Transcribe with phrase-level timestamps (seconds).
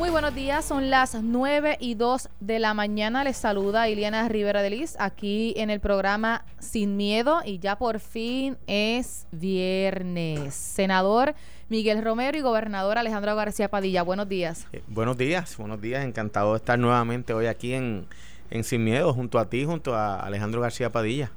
[0.00, 3.22] Muy buenos días, son las 9 y 2 de la mañana.
[3.22, 8.00] Les saluda Iliana Rivera de Liz aquí en el programa Sin Miedo y ya por
[8.00, 10.54] fin es viernes.
[10.54, 11.34] Senador
[11.68, 14.66] Miguel Romero y gobernador Alejandro García Padilla, buenos días.
[14.72, 16.02] Eh, buenos días, buenos días.
[16.02, 18.06] Encantado de estar nuevamente hoy aquí en,
[18.50, 21.30] en Sin Miedo junto a ti, junto a Alejandro García Padilla.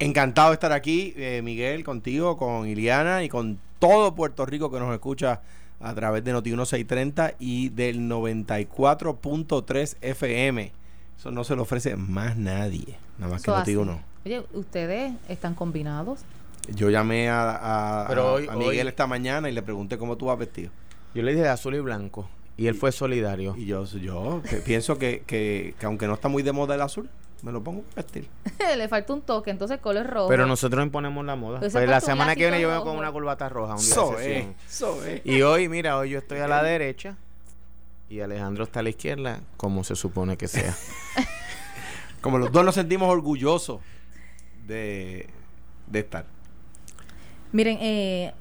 [0.00, 4.80] Encantado de estar aquí, eh, Miguel, contigo, con Iliana y con todo Puerto Rico que
[4.80, 5.40] nos escucha
[5.80, 10.72] a través de Noti 1630 y del 94.3 FM.
[11.18, 14.00] Eso no se lo ofrece más nadie, nada más que Noti 1.
[14.24, 16.20] Oye, ¿ustedes están combinados?
[16.74, 18.08] Yo llamé a,
[18.56, 20.70] Miguel esta mañana y le pregunté cómo tú vas vestido.
[21.14, 23.54] Yo le dije azul y blanco y él fue solidario.
[23.56, 27.08] Y yo, yo pienso que, que, que aunque no está muy de moda el azul,
[27.46, 28.28] me lo pongo a vestir.
[28.76, 30.28] Le falta un toque, entonces color rojo.
[30.28, 31.60] Pero nosotros imponemos la moda.
[31.60, 33.76] Pues la semana que viene yo vengo con una corbata roja.
[33.76, 37.16] Un día Y hoy, mira, hoy yo estoy a la derecha
[38.08, 40.74] y Alejandro está a la izquierda, como se supone que sea.
[42.20, 43.80] como los dos nos sentimos orgullosos
[44.66, 45.28] de,
[45.86, 46.26] de estar.
[47.52, 48.34] Miren, eh,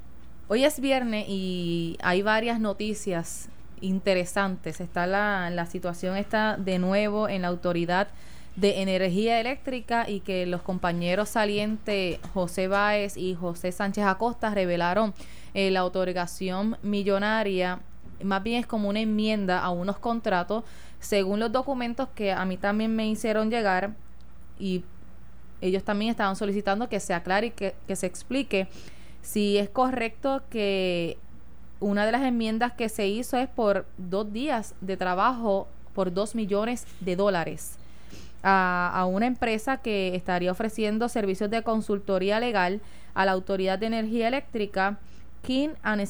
[0.48, 3.50] hoy es viernes y hay varias noticias
[3.82, 4.82] interesantes.
[4.82, 8.08] Está la, la situación está de nuevo en la autoridad
[8.56, 15.14] de energía eléctrica y que los compañeros salientes José Báez y José Sánchez Acosta revelaron
[15.54, 17.80] eh, la otorgación millonaria,
[18.24, 20.64] más bien es como una enmienda a unos contratos,
[21.00, 23.94] según los documentos que a mí también me hicieron llegar
[24.58, 24.84] y
[25.62, 28.68] ellos también estaban solicitando que se aclare y que, que se explique
[29.22, 31.18] si es correcto que
[31.82, 36.36] una de las enmiendas que se hizo es por dos días de trabajo por dos
[36.36, 37.78] millones de dólares
[38.46, 42.80] a, una empresa que estaría ofreciendo servicios de consultoría legal
[43.16, 45.00] a la Autoridad de Energía Eléctrica,
[45.42, 46.08] King and.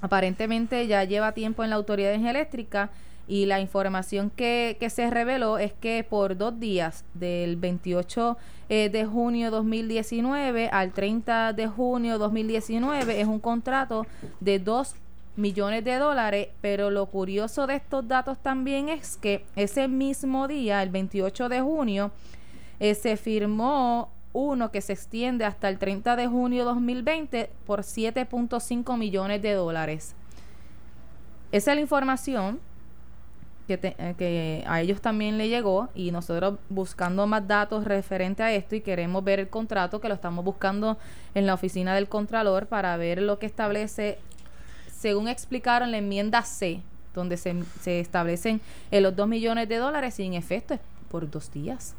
[0.00, 2.90] Aparentemente ya lleva tiempo en la Autoridad de Energía Eléctrica
[3.26, 8.36] y la información que, que, se reveló es que por dos días, del 28
[8.68, 14.06] eh, de junio 2019 al 30 de junio 2019, es un contrato
[14.40, 14.94] de dos
[15.36, 20.82] millones de dólares, pero lo curioso de estos datos también es que ese mismo día,
[20.82, 22.10] el 28 de junio,
[22.80, 28.96] eh, se firmó uno que se extiende hasta el 30 de junio 2020 por 7.5
[28.96, 30.14] millones de dólares.
[31.50, 32.60] Esa es la información
[33.66, 38.52] que, eh, que, a ellos también le llegó y nosotros buscando más datos referente a
[38.52, 40.98] esto y queremos ver el contrato que lo estamos buscando
[41.34, 44.18] en la oficina del Contralor para ver lo que establece
[45.02, 46.80] según explicaron la enmienda C,
[47.12, 47.64] donde se,
[47.98, 48.60] establecen
[48.92, 50.78] los 2 millones de dólares sin efecto
[51.10, 51.96] por dos días.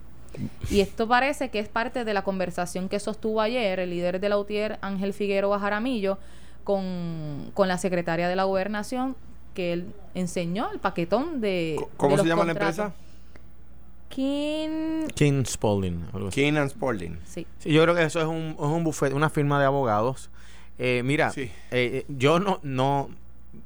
[0.71, 4.29] Y esto parece que es parte de la conversación que sostuvo ayer el líder de
[4.29, 6.17] la UTIER, Ángel Figueroa Jaramillo,
[6.63, 9.17] con, la secretaria de la Gobernación,
[9.53, 11.85] que él enseñó el paquetón de.
[11.97, 12.93] ¿Cómo se llama la empresa?
[14.07, 15.07] King...
[15.13, 16.05] King Spalding.
[16.31, 17.19] King and Spalding.
[17.25, 17.45] Sí.
[17.65, 20.29] Yo creo que eso es un, es un buffet, una firma de abogados
[20.79, 23.09] eh, mira, eh, eh, yo no, no,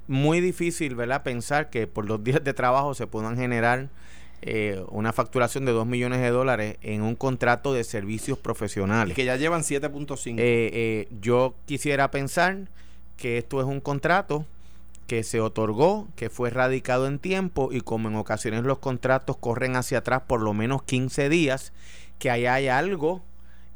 [0.08, 1.24] muy difícil, ¿verdad?
[1.24, 3.90] Pensar que por los días de trabajo se puedan generar
[4.90, 9.16] una facturación de 2 millones de dólares en un contrato de servicios profesionales.
[9.16, 11.08] Que ya llevan 7.5.
[11.22, 12.68] yo quisiera pensar
[13.18, 14.46] que esto es un contrato
[15.08, 19.76] que se otorgó, que fue radicado en tiempo y como en ocasiones los contratos corren
[19.76, 21.74] hacia atrás por lo menos 15 días,
[22.20, 23.24] que ahí hay algo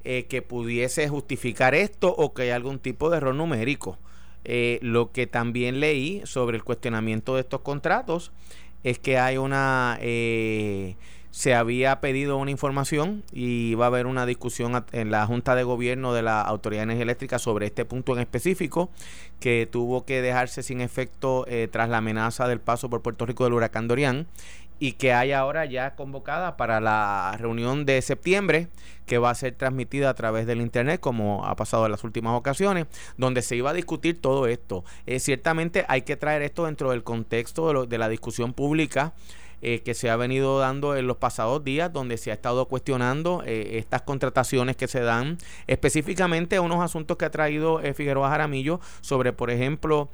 [0.04, 3.98] eh, que pudiese justificar esto o que hay algún tipo de error numérico.
[4.44, 8.32] Eh, lo que también leí sobre el cuestionamiento de estos contratos
[8.84, 9.98] es que hay una...
[10.02, 10.96] Eh,
[11.30, 15.64] se había pedido una información y va a haber una discusión en la Junta de
[15.64, 18.90] Gobierno de la Autoridad de Energía Eléctrica sobre este punto en específico
[19.40, 23.54] que tuvo que dejarse sin efecto tras la amenaza del paso por Puerto Rico del
[23.54, 24.28] huracán Dorian
[24.82, 28.68] y que hay ahora ya convocada para la reunión de septiembre
[29.06, 32.36] que va a ser transmitida a través del internet como ha pasado en las últimas
[32.36, 34.84] ocasiones donde se iba a discutir todo esto.
[35.06, 39.14] Eh, ciertamente hay que traer esto dentro del contexto de, la discusión pública
[39.62, 43.44] eh, que se ha venido dando en los pasados días, donde se ha estado cuestionando
[43.46, 49.32] eh, estas contrataciones que se dan, específicamente unos asuntos que ha traído Figueroa Jaramillo sobre,
[49.32, 50.10] por ejemplo,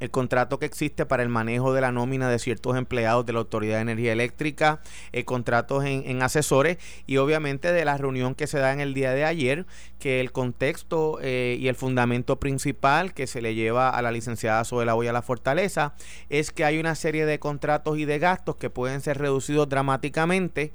[0.00, 3.40] el contrato que existe para el manejo de la nómina de ciertos empleados de la
[3.40, 4.80] Autoridad de Energía Eléctrica,
[5.12, 9.12] eh, contratos en, asesores y obviamente de la reunión que se da en el día
[9.12, 9.66] de ayer,
[9.98, 14.64] que el contexto eh, y el fundamento principal que se le lleva a la licenciada
[14.64, 15.94] sobre la a La Fortaleza
[16.28, 20.72] es que hay una serie de contratos y de gastos que pueden ser reducidos dramáticamente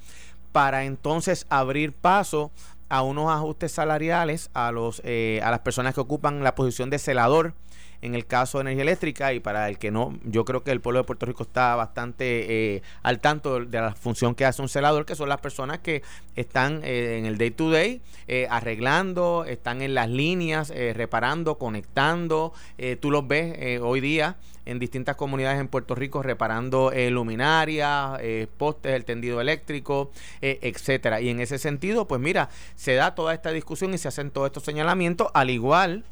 [0.51, 2.51] para entonces abrir paso
[2.89, 6.99] a unos ajustes salariales a los eh, a las personas que ocupan la posición de
[6.99, 7.53] celador
[8.01, 10.81] en el caso de energía eléctrica y para el que no, yo creo que el
[10.81, 14.69] pueblo de Puerto Rico está bastante eh, al tanto de la función que hace un
[14.69, 16.03] celador, que son las personas que
[16.35, 22.53] están eh, en el day to day eh, arreglando, están en las líneas, reparando, conectando.
[22.99, 28.19] tú los ves hoy día en distintas comunidades en Puerto Rico reparando luminarias,
[28.57, 31.21] postes, el tendido eléctrico, etcétera.
[31.21, 34.47] Y en ese sentido, pues mira, se da toda esta discusión y se hacen todos
[34.47, 36.03] estos señalamientos, al igual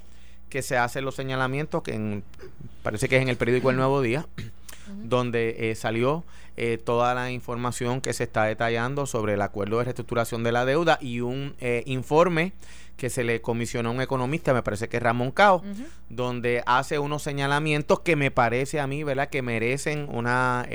[0.53, 2.21] que se hacen los señalamientos que
[2.83, 4.27] parece que es en el periódico El Nuevo Día,
[5.03, 6.23] donde eh, salió
[6.57, 10.63] eh, toda la información que se está detallando sobre el acuerdo de reestructuración de la
[10.63, 12.53] deuda y un eh, informe
[12.97, 15.63] que se le comisionó a un economista, me parece que es Ramón Cao,
[16.09, 20.67] donde hace unos señalamientos que me parece a mí, ¿verdad?, que merecen una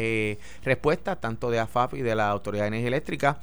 [0.65, 3.39] respuesta tanto de AFAP y de la Autoridad de Energía Eléctrica,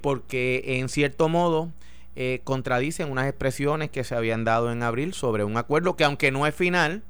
[0.00, 1.68] porque en cierto modo
[2.16, 6.30] eh, contradicen unas expresiones que se habían dado en abril sobre un acuerdo que aunque
[6.30, 7.02] no es final,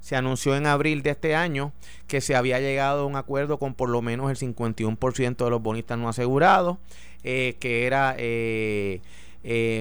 [0.00, 1.72] se anunció en abril de este año
[2.06, 5.62] que se había llegado a un acuerdo con por lo menos el 51% de los
[5.62, 6.78] bonistas no asegurados,
[7.22, 9.00] eh, que era eh,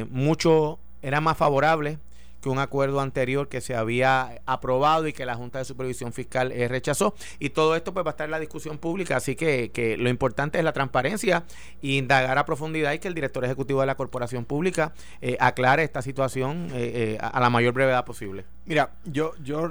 [0.09, 1.97] mucho, era más favorable
[2.41, 6.51] que un acuerdo anterior que se había aprobado y que la Junta de Supervisión Fiscal
[6.51, 7.15] eh, rechazó.
[7.39, 10.09] Y todo esto pues va a estar en la discusión pública, así que, que lo
[10.09, 11.43] importante es la transparencia
[11.81, 15.83] e indagar a profundidad y que el director ejecutivo de la corporación pública eh, aclare
[15.83, 18.45] esta situación eh, a, la mayor brevedad posible.
[18.65, 19.69] Mira, yo, yo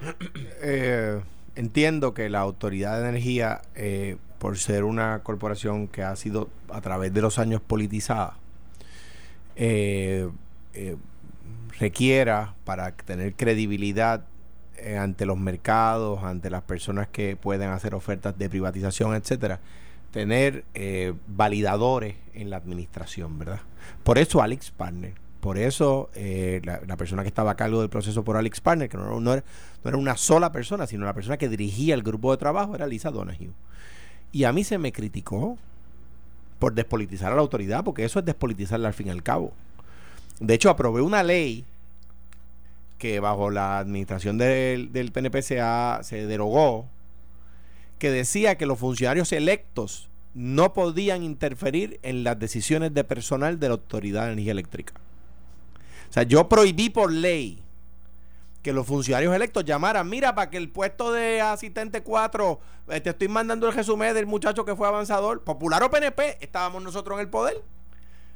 [1.56, 3.62] entiendo que la Autoridad de Energía,
[4.38, 8.36] por ser una corporación que ha sido a través de los años politizada,
[10.72, 10.96] eh,
[11.80, 14.26] requiera para tener credibilidad
[14.76, 19.60] eh, ante los mercados, ante las personas que pueden hacer ofertas de privatización, etcétera,
[20.10, 23.60] tener eh, validadores en la administración, ¿verdad?
[24.04, 28.22] Por eso Alex Partner, por eso eh, la, persona que estaba a cargo del proceso
[28.24, 29.42] por Alex Partner, que no, era,
[29.82, 32.86] no, era, una sola persona, sino la persona que dirigía el grupo de trabajo, era
[32.86, 33.52] Lisa Donahue.
[34.32, 35.56] Y a mí se me criticó
[36.58, 39.54] por despolitizar a la autoridad, porque eso es despolitizarla al fin y al cabo.
[40.40, 41.64] De hecho, aprobé una ley
[43.00, 45.60] que bajo la administración del, del PNP se,
[46.02, 46.86] se derogó,
[47.98, 53.68] que decía que los funcionarios electos no podían interferir en las decisiones de personal de
[53.68, 54.94] la Autoridad de Energía Eléctrica.
[56.10, 57.62] O sea, yo prohibí por ley
[58.62, 63.10] que los funcionarios electos llamaran, mira, para que el puesto de asistente 4, eh, te
[63.10, 67.20] estoy mandando el resumen del muchacho que fue avanzador, popular o PNP, estábamos nosotros en
[67.22, 67.62] el poder.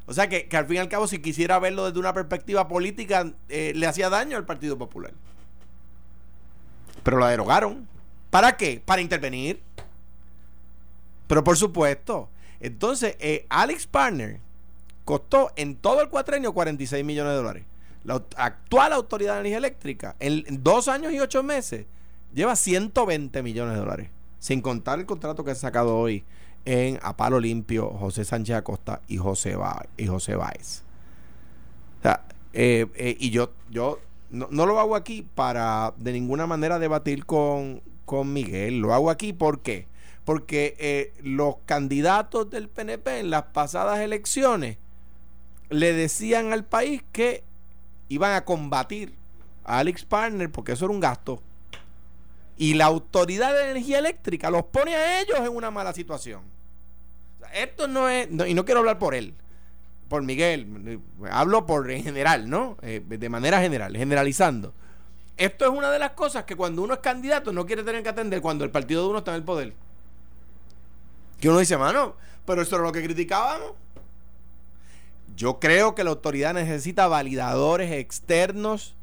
[0.06, 3.32] O sea que, al fin y al cabo, si quisiera verlo desde una perspectiva política,
[3.48, 5.12] eh, le hacía daño al Partido Popular.
[7.02, 7.88] Pero lo derogaron.
[8.30, 8.82] ¿Para qué?
[8.84, 9.62] Para intervenir.
[11.26, 12.28] Pero por supuesto.
[12.60, 14.40] Entonces, eh, Alex Partner
[15.04, 17.64] costó en todo el cuatrenio 46 millones de dólares.
[18.04, 21.86] La actual autoridad de energía eléctrica, en dos años y ocho meses,
[22.34, 24.10] lleva 120 millones de dólares.
[24.38, 26.24] Sin contar el contrato que ha sacado hoy
[26.64, 29.56] en A Palo Limpio, José Sánchez Acosta y José,
[29.96, 30.36] y José
[32.02, 33.98] sea, eh, eh, y yo, yo
[34.30, 38.78] no, lo hago aquí para de ninguna manera debatir con, con Miguel.
[38.78, 39.86] Lo hago aquí porque
[40.24, 44.78] porque eh, los candidatos del PNP en las pasadas elecciones
[45.68, 47.44] le decían al país que
[48.08, 49.14] iban a combatir
[49.64, 51.42] a Alex Partner porque eso era un gasto.
[52.56, 56.53] Y la autoridad de energía eléctrica los pone a ellos en una mala situación
[57.54, 59.34] esto no es, y no quiero hablar por él,
[60.08, 62.76] por Miguel, hablo por en general, ¿no?
[62.82, 64.72] Eh, de manera general, generalizando.
[65.36, 68.08] Esto es una de las cosas que cuando uno es candidato no quiere tener que
[68.08, 69.72] atender cuando el partido de uno está en el poder.
[71.40, 72.14] Que uno dice, mano,
[72.46, 73.72] pero eso era lo que criticábamos.
[75.36, 78.94] Yo creo que la autoridad necesita validadores externos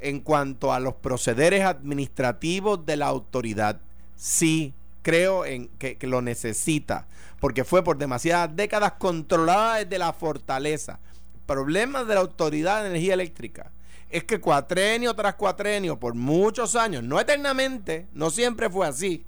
[0.00, 3.80] en cuanto a los procederes administrativos de la autoridad.
[4.16, 7.06] Sí, creo en que, que lo necesita
[7.40, 11.00] porque fue por demasiadas décadas controlada desde la fortaleza.
[11.44, 13.72] Problemas de la Autoridad de Energía Eléctrica
[14.08, 19.24] es que cuatrenio tras cuatrenio, por muchos años, no eternamente, no siempre fue así,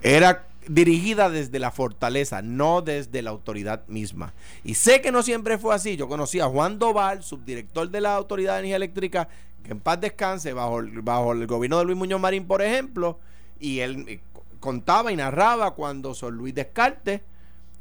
[0.00, 4.32] era dirigida desde la fortaleza, no desde la autoridad misma.
[4.64, 5.96] Y sé que no siempre fue así.
[5.96, 9.28] Yo conocí a Juan Doval, subdirector de la Autoridad de Energía Eléctrica,
[9.62, 13.18] que en paz descanse, bajo, bajo el gobierno de Luis Muñoz Marín, por ejemplo,
[13.60, 14.20] y él
[14.60, 17.20] contaba y narraba cuando Sor Luis Descartes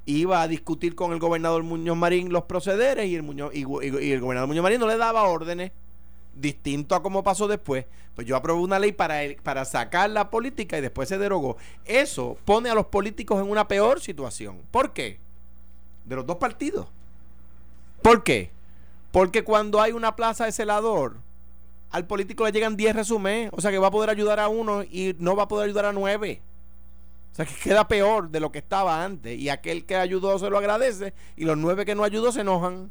[0.05, 4.21] iba a discutir con el gobernador Muñoz Marín los procederes y el, Muñoz, y, el
[4.21, 5.71] gobernador Muñoz Marín no le daba órdenes
[6.33, 7.85] distinto a como pasó después.
[8.15, 11.57] Pues yo aprobé una ley para, para sacar la política y después se derogó.
[11.85, 14.61] Eso pone a los políticos en una peor situación.
[14.71, 15.19] ¿Por qué?
[16.05, 16.87] De los dos partidos.
[18.01, 18.49] ¿Por qué?
[19.11, 21.17] Porque cuando hay una plaza de celador,
[21.91, 24.83] al político le llegan 10 resúmenes, o sea que va a poder ayudar a uno
[24.83, 26.41] y no va a poder ayudar a nueve.
[27.31, 29.37] O sea que queda peor de lo que estaba antes.
[29.39, 32.89] Y aquel que ayudó se lo agradece y los nueve que no ayudó se enojan.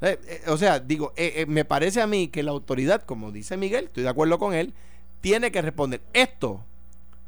[0.00, 3.56] Eh, eh, o sea, digo, eh, me parece a mí que la autoridad, como dice
[3.56, 4.74] Miguel, estoy de acuerdo con él,
[5.20, 6.60] tiene que responder esto.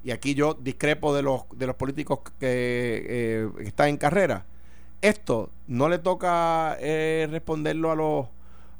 [0.04, 4.44] Y aquí yo discrepo de los, de los políticos que están en carrera.
[5.02, 8.26] Esto no le toca responderlo a los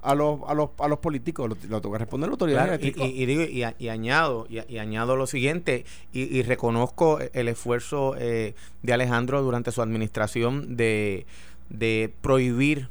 [0.06, 2.80] a los, a los, a los políticos, lo, toca responder la autoridad.
[2.80, 8.54] y, y, digo, y, añado, y, añado lo siguiente, y, reconozco el esfuerzo de
[8.92, 11.26] Alejandro durante su administración de,
[11.68, 12.88] de prohibir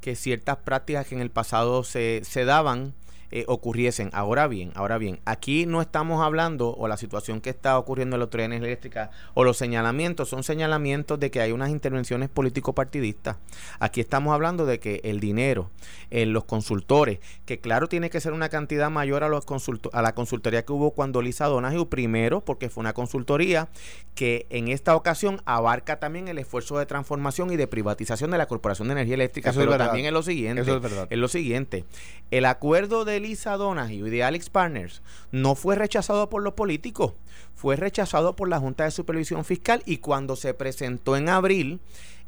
[0.00, 2.94] que ciertas prácticas que en el pasado se, se daban
[3.30, 4.10] eh, ocurriesen.
[4.12, 8.20] Ahora bien, ahora bien, aquí no estamos hablando, o la situación que está ocurriendo en
[8.20, 13.36] la autoridad eléctrica, o los señalamientos, son señalamientos de que hay unas intervenciones político-partidistas.
[13.80, 15.70] Aquí estamos hablando de que el dinero,
[16.10, 19.44] en los consultores, que claro tiene que ser una cantidad mayor a, los
[19.92, 23.68] a la consultoría que hubo cuando Lisa Donahue, primero, porque fue una consultoría
[24.14, 28.46] que en esta ocasión abarca también el esfuerzo de transformación y de privatización de la
[28.46, 31.06] Corporación de Energía Eléctrica, pero también es lo siguiente, Eso es, verdad.
[31.10, 31.84] es lo siguiente,
[32.30, 37.14] el acuerdo de Lisa Donahue y de Alex Partners no fue rechazado por los políticos,
[37.54, 41.80] fue rechazado por la Junta de Supervisión Fiscal y cuando se presentó en abril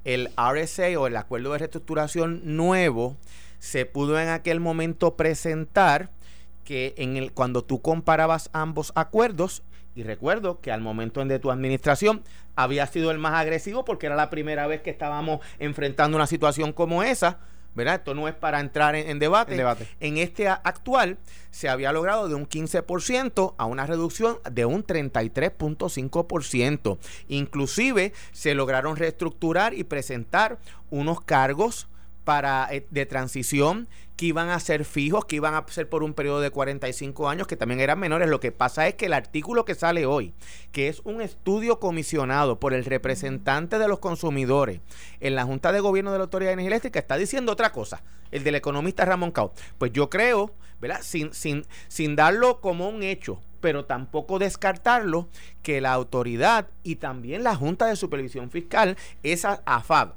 [0.04, 3.16] el RSA o el Acuerdo de Reestructuración nuevo,
[3.58, 6.10] se pudo en aquel momento presentar
[6.64, 9.62] que en el, cuando tú comparabas ambos acuerdos,
[9.94, 12.22] y recuerdo que al momento en de tu administración
[12.54, 16.72] había sido el más agresivo porque era la primera vez que estábamos enfrentando una situación
[16.72, 17.38] como esa,
[17.74, 17.96] ¿verdad?
[17.96, 19.56] Esto no es para entrar en, debate.
[19.56, 19.88] debate.
[20.00, 21.18] En este actual
[21.50, 26.98] se había logrado de un 15% a una reducción de un 33.5%.
[27.28, 30.58] Inclusive se lograron reestructurar y presentar
[30.90, 31.86] unos cargos
[32.30, 36.14] para eh, de transición que iban a ser fijos, que iban a ser por un
[36.14, 38.28] periodo de 45 años, que también eran menores.
[38.28, 40.32] Lo que pasa es que el artículo que sale hoy,
[40.70, 44.80] que es un estudio comisionado por el representante de los consumidores
[45.18, 48.04] en la Junta de Gobierno de la Autoridad de Energía Eléctrica, está diciendo otra cosa,
[48.30, 49.52] el del economista Ramón Cao.
[49.76, 51.00] Pues yo creo, ¿verdad?
[51.02, 55.28] Sin, sin, sin darlo como un hecho, pero tampoco descartarlo
[55.64, 60.12] que la autoridad y también la Junta de Supervisión Fiscal, esa AFAB,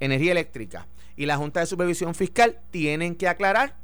[0.00, 0.86] Energía Eléctrica,
[1.18, 3.74] y la Junta de Supervisión Fiscal tienen que aclarar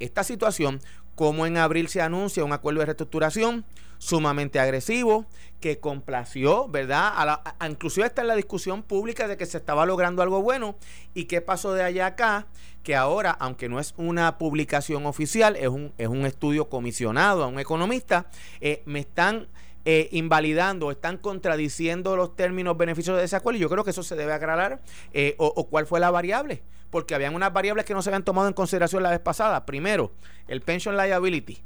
[0.00, 0.80] esta situación,
[1.14, 3.66] como en abril se anuncia un acuerdo de reestructuración
[3.98, 5.26] sumamente agresivo,
[5.60, 7.12] que complació, ¿verdad?
[7.14, 10.78] A la, inclusive está en la discusión pública de que se estaba logrando algo bueno
[11.12, 12.46] y qué pasó de allá acá,
[12.82, 17.48] que ahora, aunque no es una publicación oficial, es un, es un estudio comisionado a
[17.48, 18.30] un economista,
[18.62, 19.48] eh, me están
[19.92, 23.58] eh, invalidando, están contradiciendo los términos beneficios de ese acuerdo.
[23.58, 24.80] Y yo creo que eso se debe aclarar.
[25.12, 26.62] Eh, o, cuál fue la variable.
[26.90, 29.66] Porque habían unas variables que no se habían tomado en consideración la vez pasada.
[29.66, 30.12] Primero,
[30.46, 31.58] el pension liability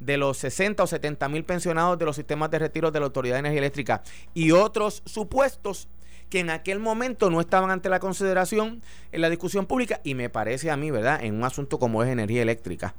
[0.00, 3.36] de los 60 o 70 mil pensionados de los sistemas de retiro de la Autoridad
[3.36, 4.02] de Energía Eléctrica
[4.34, 5.86] y otros supuestos
[6.30, 8.82] que en aquel momento no estaban ante la consideración
[9.12, 12.08] en la discusión pública y me parece a mí, ¿verdad?, en un asunto como es
[12.08, 12.96] energía eléctrica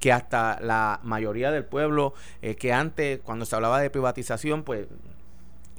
[0.00, 4.86] que hasta la mayoría del pueblo, eh, que antes cuando se hablaba de privatización, pues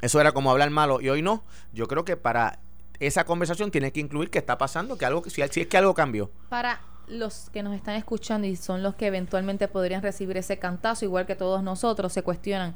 [0.02, 1.44] eso era como hablar malo y hoy no.
[1.74, 2.60] Yo creo que para
[3.00, 5.94] esa conversación tiene que incluir que está pasando, que algo, si, si es que algo
[5.94, 6.30] cambió.
[6.50, 11.06] Para los que nos están escuchando y son los que eventualmente podrían recibir ese cantazo,
[11.06, 12.76] igual que todos nosotros, se cuestionan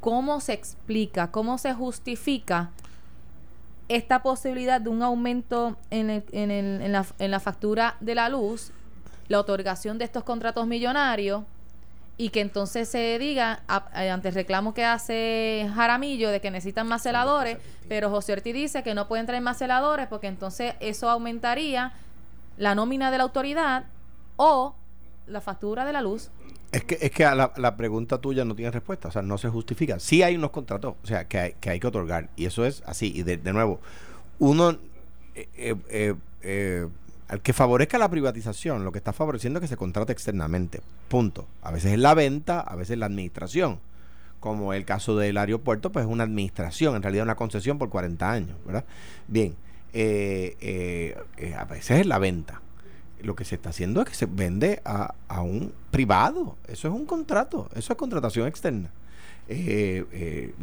[0.00, 2.70] cómo se explica, cómo se justifica
[3.88, 8.14] esta posibilidad de un aumento en, el, en, el, en, la, en la factura de
[8.14, 8.70] la luz
[9.28, 11.44] la otorgación de estos contratos millonarios
[12.16, 13.62] y que entonces se diga
[13.96, 18.54] eh, ante el reclamo que hace Jaramillo de que necesitan más celadores, pero José Ortiz
[18.54, 21.92] dice que no pueden traer más celadores porque entonces eso aumentaría
[22.56, 23.86] la nómina de la autoridad
[24.36, 24.74] o
[25.26, 26.30] la factura de la luz.
[26.70, 29.48] Es que, es que la, la, pregunta tuya no tiene respuesta, o sea, no se
[29.48, 30.00] justifica.
[30.00, 32.82] Sí hay unos contratos, o sea, que hay que, hay que otorgar, y eso es
[32.84, 33.12] así.
[33.14, 33.80] Y de, de nuevo,
[34.40, 34.76] uno
[35.34, 35.48] eh,
[35.88, 36.88] eh, eh
[37.34, 40.80] al que favorezca la privatización, lo que está favoreciendo es que se contrate externamente.
[41.08, 41.48] Punto.
[41.62, 43.80] A veces es la venta, a veces es la administración.
[44.38, 48.30] Como el caso del aeropuerto, pues es una administración, en realidad una concesión por 40
[48.30, 48.84] años, ¿verdad?
[49.26, 49.56] Bien,
[49.92, 52.62] eh, eh, eh, a veces es la venta.
[53.20, 56.56] Lo que se está haciendo es que se vende a, a un privado.
[56.68, 58.92] Eso es un contrato, eso es contratación externa.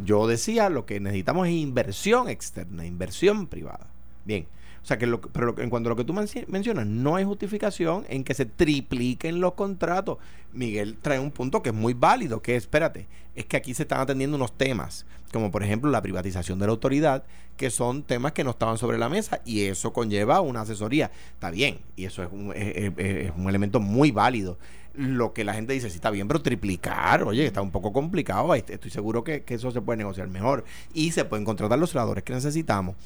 [0.02, 3.88] yo decía, lo que necesitamos es inversión externa, inversión privada.
[4.24, 4.46] Bien,
[4.82, 8.04] O sea, que lo, pero en cuanto a lo que tú mencionas, no hay justificación
[8.08, 10.18] en que se tripliquen los contratos.
[10.52, 14.00] Miguel trae un punto que es muy válido, que espérate, es que aquí se están
[14.00, 17.24] atendiendo unos temas, como por ejemplo la privatización de la autoridad,
[17.56, 21.12] que son temas que no estaban sobre la mesa y eso conlleva una asesoría.
[21.34, 24.58] Está bien, y eso es un, es un elemento muy válido
[24.94, 28.54] lo que la gente dice, sí está bien, pero triplicar, oye, está un poco complicado,
[28.54, 32.32] estoy seguro que, eso se puede negociar mejor y se pueden contratar los senadores que
[32.32, 32.96] necesitamos.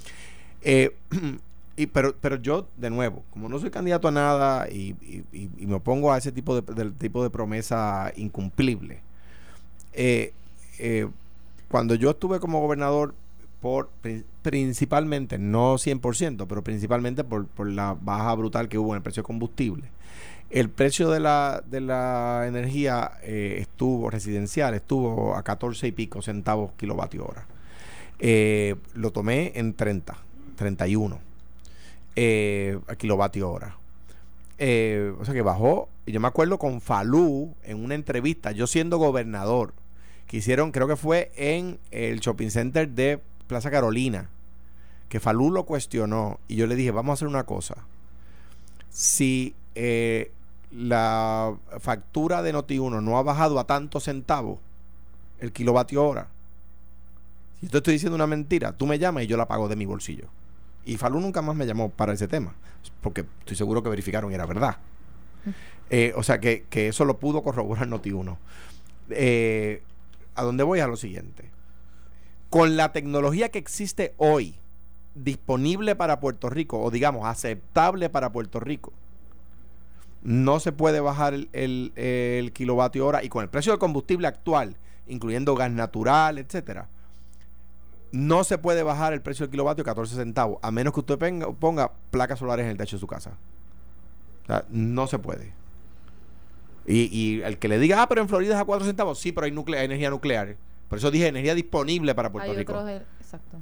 [0.63, 0.97] Eh,
[1.85, 4.97] pero, pero yo, de nuevo, como no soy candidato a nada y,
[5.59, 9.01] me opongo a ese tipo de, tipo de promesa incumplible,
[9.93, 10.33] eh,
[10.79, 11.07] eh,
[11.69, 13.15] cuando yo estuve como gobernador,
[13.61, 13.91] por
[14.43, 19.27] principalmente, no 100%, pero principalmente por, la baja brutal que hubo en el precio de
[19.27, 19.91] combustible,
[20.49, 26.23] el precio de la, de la energía eh, estuvo residencial, estuvo a 14 y pico
[26.23, 27.45] centavos kilovatio hora.
[28.95, 30.17] Lo tomé en 30,
[30.57, 31.27] 31
[32.17, 33.77] eh, a kilovatio hora.
[34.59, 35.89] o sea que bajó.
[36.07, 39.75] Yo me acuerdo con Falú en una entrevista, yo siendo gobernador,
[40.27, 44.31] que hicieron, creo que fue en el shopping center de Plaza Carolina,
[45.09, 46.41] que Falú lo cuestionó.
[46.49, 47.77] Y yo le dije, vamos a hacer una cosa.
[48.91, 50.33] Si eh,
[50.73, 54.59] la factura de Noti1 no ha bajado a tantos centavos
[55.39, 56.29] el kilovatio hora,
[57.61, 59.87] si te estoy diciendo una mentira, tú me llamas y yo la pago de mi
[59.87, 60.27] bolsillo.
[60.87, 62.55] Y Falú nunca más me llamó para ese tema,
[63.03, 64.79] porque estoy seguro que verificaron y era verdad.
[65.91, 68.37] Eh, o sea que, eso lo pudo corroborar Noti1.
[69.11, 69.83] Eh,
[70.35, 70.81] ¿A dónde voy?
[70.81, 71.51] A lo siguiente.
[72.51, 74.55] Con la tecnología que existe hoy,
[75.17, 78.93] disponible para Puerto Rico, o digamos, aceptable para Puerto Rico,
[80.23, 84.77] no se puede bajar el, kilovatio hora y con el precio del combustible actual,
[85.09, 86.89] incluyendo gas natural, etcétera,
[88.13, 91.19] no se puede bajar el precio del kilovatio 14 centavos, a menos que usted
[91.59, 93.37] ponga, placas solares en el techo de su casa.
[94.45, 95.53] O sea, no se puede.
[96.87, 99.47] Y, el que le diga, ah, pero en Florida es a 4 centavos, sí, pero
[99.47, 100.57] hay, energía nuclear.
[100.89, 102.87] Por eso dije energía disponible para Puerto Rico.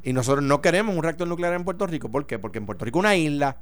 [0.03, 2.11] Y nosotros no queremos un reactor nuclear en Puerto Rico.
[2.11, 2.39] ¿Por qué?
[2.39, 3.57] Porque en Puerto Rico una isla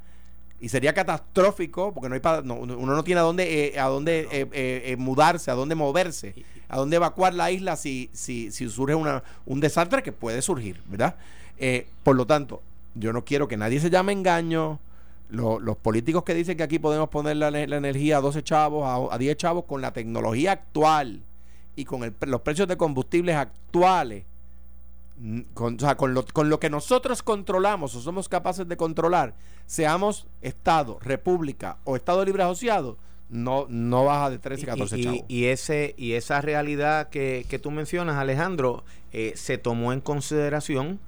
[0.59, 4.47] y sería catastrófico porque no hay uno no tiene a dónde eh, a dónde eh,
[4.53, 6.33] eh, mudarse a dónde moverse
[6.69, 10.81] a dónde evacuar la isla si si, si surge una, un desastre que puede surgir
[10.87, 11.15] verdad
[12.03, 12.61] por lo tanto
[12.95, 14.79] yo no quiero que nadie se llame engaño.
[15.29, 19.17] Los políticos que dicen que aquí podemos poner la, energía a 12 chavos a, a,
[19.17, 21.21] 10 chavos con la tecnología actual
[21.75, 24.25] y con los precios de combustibles actuales
[25.53, 29.35] con, o sea, con, lo, con lo que nosotros controlamos o somos capaces de controlar,
[29.65, 32.97] seamos Estado, República o Estado Libre Asociado,
[33.29, 37.57] no, no baja de 13 y 14 y, Y, ese, y esa realidad que, que
[37.57, 40.99] tú mencionas, Alejandro, eh, se tomó en consideración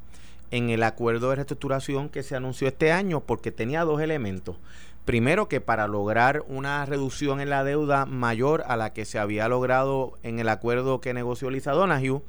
[0.51, 4.57] en el acuerdo de reestructuración que se anunció este año porque tenía dos elementos.
[5.05, 9.47] Primero que para lograr una reducción en la deuda mayor a la que se había
[9.47, 12.21] logrado en el acuerdo que negoció Lisa Donahue,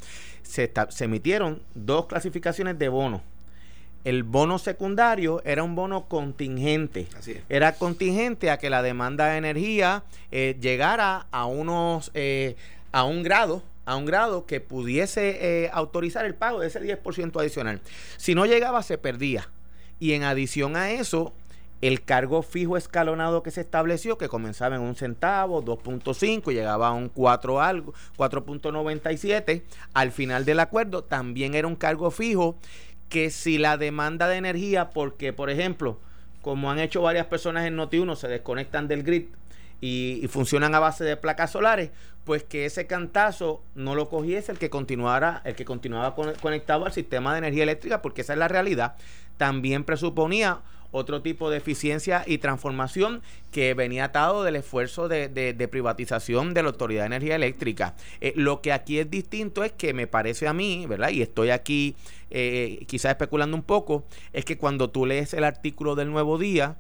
[0.43, 3.23] se, emitieron dos clasificaciones de bonos.
[4.05, 7.09] El bono secundario era un bono contingente.
[7.49, 12.57] Era contingente a que la demanda de energía eh, llegara a unos eh,
[12.93, 17.41] a un grado a un grado que pudiese eh, autorizar el pago de ese 10%
[17.41, 17.81] adicional.
[18.17, 19.49] Si no llegaba, se perdía.
[20.01, 21.33] Y en adición a eso,
[21.83, 26.89] el cargo fijo escalonado que se estableció, que comenzaba en un centavo, 2.5 y llegaba
[26.89, 29.63] a un 4 algo, 4.97,
[29.93, 32.57] al final del acuerdo también era un cargo fijo
[33.09, 35.99] que si la demanda de energía, porque por ejemplo,
[36.43, 39.27] como han hecho varias personas en Noti1, se desconectan del grid
[39.81, 41.91] y, funcionan a base de placas solares,
[42.25, 46.93] pues que ese cantazo no lo cogiese el que continuara, el que continuaba conectado al
[46.93, 48.97] sistema de energía eléctrica, porque esa es la realidad.
[49.37, 50.61] También presuponía
[50.97, 53.21] otro tipo de eficiencia y transformación
[53.53, 57.95] que venía atado del esfuerzo de, privatización de la Autoridad de Energía Eléctrica.
[58.21, 61.11] Eh, lo que aquí es distinto es que me parece a mí, ¿verdad?
[61.11, 61.95] Y estoy aquí
[62.31, 66.77] eh, quizás especulando un poco, es que cuando tú lees el artículo del Nuevo Día,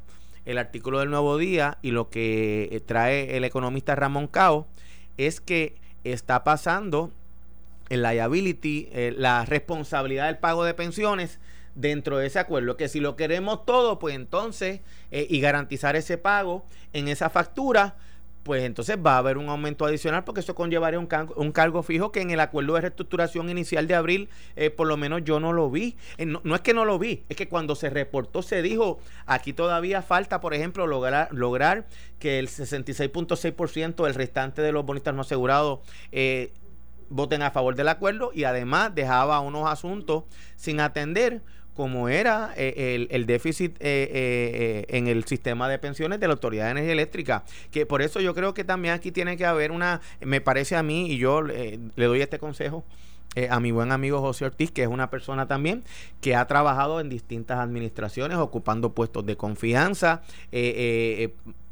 [0.46, 4.66] el artículo del Nuevo Día y lo que eh, trae el economista Ramón Cao
[5.18, 7.10] es que está pasando
[7.88, 11.38] el liability, la responsabilidad del pago de pensiones
[11.76, 14.80] dentro de ese acuerdo, que si lo queremos todo, pues entonces,
[15.12, 17.96] eh, y garantizar ese pago en esa factura,
[18.42, 22.12] pues entonces va a haber un aumento adicional porque eso conllevaría un, un cargo fijo
[22.12, 25.52] que en el acuerdo de reestructuración inicial de abril, eh, por lo menos yo no
[25.52, 25.96] lo vi.
[26.16, 29.52] Eh, no, es que no lo vi, es que cuando se reportó se dijo, aquí
[29.52, 31.86] todavía falta, por ejemplo, lograr, lograr
[32.20, 35.80] que el 66.6% del restante de los bonistas no asegurados
[37.08, 40.24] voten a favor del acuerdo y además dejaba unos asuntos
[40.56, 41.42] sin atender
[41.76, 46.64] como era eh, el, déficit eh, eh, en el sistema de pensiones de la Autoridad
[46.64, 47.44] de Energía Eléctrica.
[47.70, 50.82] Que por eso yo creo que también aquí tiene que haber una, me parece a
[50.82, 52.84] mí, y yo le doy este consejo,
[53.50, 55.84] a mi buen amigo José Ortiz, que es una persona también
[56.22, 60.22] que ha trabajado en distintas administraciones, ocupando puestos de confianza.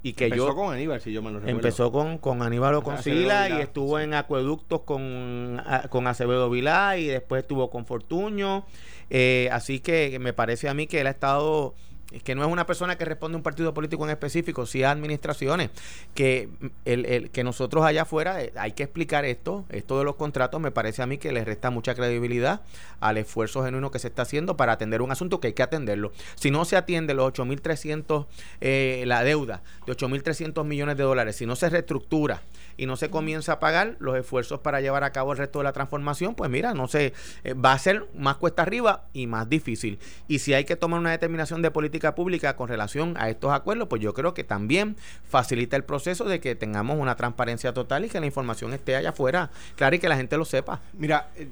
[0.05, 1.59] Y que empezó con Aníbal, si yo me lo recuerdo.
[1.59, 7.41] Empezó con, con Aníbal Oconcila y estuvo en acueductos con, con Acevedo Vilá y después
[7.41, 8.67] estuvo con Fortuño.
[9.09, 11.75] Eh, así que me parece a mí que él ha estado
[12.23, 14.91] que no es una persona que responde a un partido político en específico, sí a
[14.91, 15.71] administraciones,
[16.15, 16.49] que,
[16.85, 20.71] el, que nosotros allá afuera eh, hay que explicar esto, esto de los contratos, me
[20.71, 22.63] parece a mí que le resta mucha credibilidad
[23.01, 26.13] al esfuerzo genuino que se está haciendo para atender un asunto que hay que atenderlo.
[26.37, 28.27] Si no se atiende los 8.300,
[28.61, 32.43] eh, la deuda de 8.300 millones de dólares, si no se reestructura,
[32.77, 35.65] y no se comienza a pagar los esfuerzos para llevar a cabo el resto de
[35.65, 37.13] la transformación, pues mira, no sé,
[37.45, 39.99] eh, va a ser más cuesta arriba y más difícil.
[40.29, 43.89] Y si hay que tomar una determinación de política pública con relación a estos acuerdos,
[43.89, 44.97] pues yo creo que también
[45.29, 49.11] facilita el proceso de que tengamos una transparencia total y que la información esté allá
[49.11, 50.81] afuera, claro, y que la gente lo sepa.
[50.93, 51.49] Mira, eh,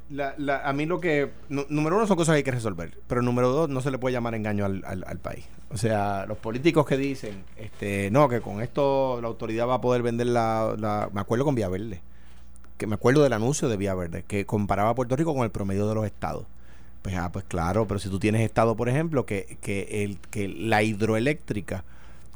[0.65, 3.69] a mí lo que, número uno son cosas que hay que resolver, pero número dos,
[3.69, 5.47] no se le puede llamar engaño al, al país.
[5.73, 9.81] O sea, los políticos que dicen, este, no, que con esto la autoridad va a
[9.81, 12.03] poder vender la, me acuerdo con Vía Verde,
[12.77, 15.51] que me acuerdo del anuncio de Vía Verde, que comparaba a Puerto Rico con el
[15.51, 16.45] promedio de los estados.
[17.03, 20.49] Pues, ah, pues claro, pero si tú tienes estado, por ejemplo, que, que, el, que
[20.49, 21.85] la hidroeléctrica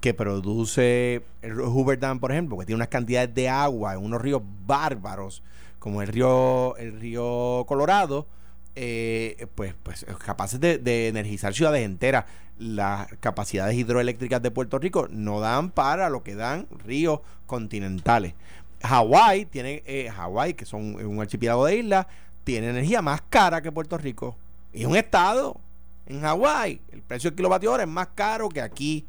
[0.00, 4.20] que produce el Hoover Dam, por ejemplo, que tiene unas cantidades de agua en unos
[4.20, 5.42] ríos bárbaros,
[5.78, 8.26] como el río, el río Colorado,
[8.74, 12.24] eh, pues, pues capaces de, de energizar ciudades enteras
[12.58, 18.34] las capacidades hidroeléctricas de Puerto Rico no dan para lo que dan ríos continentales.
[18.82, 22.06] Hawái tiene, eh, Hawái, que son un archipiélago de islas,
[22.44, 24.36] tiene energía más cara que Puerto Rico.
[24.72, 25.60] Y un estado.
[26.06, 29.04] En Hawái, el precio del kilovatio hora es más caro que aquí.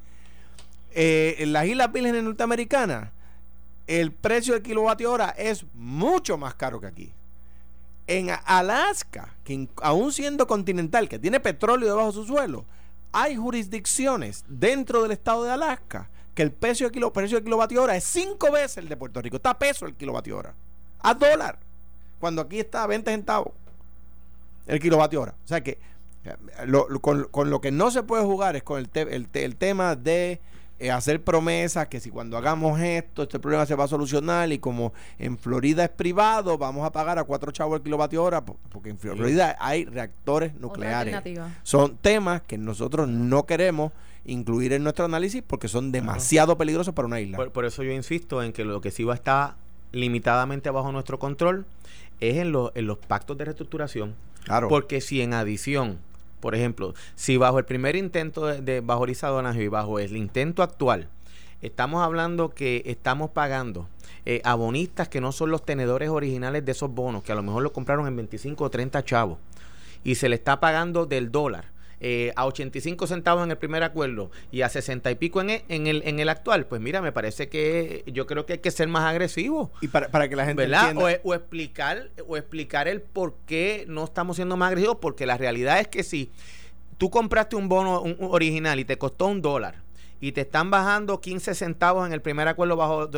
[0.92, 3.12] Eh, en las Islas Vírgenes Norteamericanas,
[3.86, 7.14] el precio del kilovatio hora es mucho más caro que aquí.
[8.08, 12.66] En Alaska, que aún siendo continental, que tiene petróleo debajo de su suelo,
[13.12, 17.84] hay jurisdicciones dentro del estado de Alaska que el precio de, kilo, precio de kilovatio
[17.84, 19.38] hora es cinco veces el de Puerto Rico.
[19.38, 20.54] Está a peso el kilovatio hora.
[21.00, 21.60] A dólar.
[22.20, 23.54] Cuando aquí está a 20 centavos
[24.68, 25.36] el kilovatio hora.
[25.44, 25.80] O sea que
[26.24, 26.36] eh,
[27.02, 30.40] con, lo que no se puede jugar es con el, el tema de
[30.80, 34.60] eh, hacer promesas que si cuando hagamos esto, este problema se va a solucionar y
[34.60, 38.92] como en Florida es privado, vamos a pagar a cuatro chavos el kilovatio hora, porque
[38.92, 41.18] en Florida hay reactores nucleares.
[41.64, 43.92] Son temas que nosotros no queremos
[44.26, 47.50] incluir en nuestro análisis porque son demasiado peligrosos para una isla.
[47.50, 49.56] Por, eso yo insisto en que lo que sí va a estar
[49.92, 51.66] limitadamente bajo nuestro control
[52.20, 54.14] es en, en los pactos de reestructuración.
[54.70, 56.00] Porque si en adición
[56.40, 61.10] por ejemplo, si bajo el primer intento de, bajo Lisa y bajo el intento actual,
[61.62, 63.88] estamos hablando que estamos pagando
[64.26, 67.64] eh, abonistas que no son los tenedores originales de esos bonos, que a lo mejor
[67.64, 69.40] lo compraron en 25 o 30 chavos,
[70.04, 71.66] y se le está pagando del dólar
[72.00, 75.64] eh, a 85 centavos en el primer acuerdo y a 60 y pico en el,
[75.68, 78.72] en el, en el actual, pues mira, me parece que yo creo que hay que
[78.72, 79.72] ser más agresivo.
[79.82, 81.20] Y para, para que la gente entienda.
[81.24, 85.80] O, explicar, o explicar el por qué no estamos siendo más agresivos, porque la realidad
[85.80, 86.32] es que si
[86.98, 89.87] tú compraste un bono original y te costó un dólar,
[90.20, 93.10] y te están bajando 15 centavos en el primer acuerdo bajo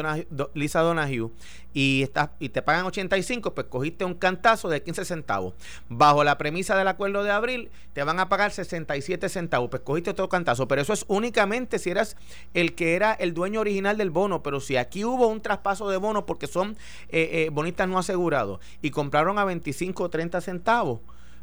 [0.53, 1.31] Lisa Donahue
[1.73, 5.53] y, estás, y te pagan 85, pues cogiste un cantazo de 15 centavos.
[5.88, 10.09] Bajo la premisa del acuerdo de abril, te van a pagar 67 centavos, pues cogiste
[10.09, 10.67] otro cantazo.
[10.67, 12.17] Pero eso es únicamente si eras
[12.53, 14.41] el que era el dueño original del bono.
[14.41, 16.75] Pero si aquí hubo un traspaso de bono porque son
[17.09, 20.99] eh, eh, no asegurados y compraron a 25 o 30 centavos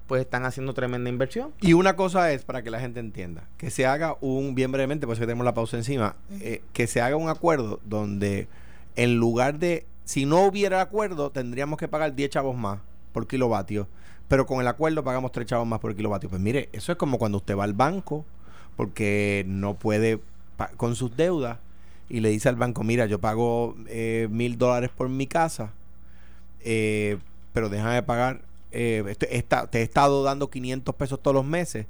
[0.07, 1.53] pues están haciendo tremenda inversión.
[1.61, 5.07] Y una cosa es, para que la gente entienda, que se haga un, bien brevemente,
[5.07, 8.49] pues que tenemos la pausa encima, eh, que se haga un acuerdo donde
[8.95, 12.81] en lugar de, si no hubiera acuerdo, tendríamos que pagar 10 chavos más
[13.13, 13.89] por kilovatio,
[14.29, 16.29] pero con el acuerdo pagamos 3 chavos más por kilovatio.
[16.31, 18.25] Pues mire, eso es como cuando usted va al banco
[18.77, 20.21] porque no puede
[20.77, 21.59] con sus deudas
[22.09, 25.73] y le dice al banco, mira, yo pago eh, mil dólares por mi casa,
[26.61, 27.19] eh,
[27.53, 28.43] pero déjame pagar
[28.77, 31.87] eh, este, te he estado dando 500 pesos todos los meses,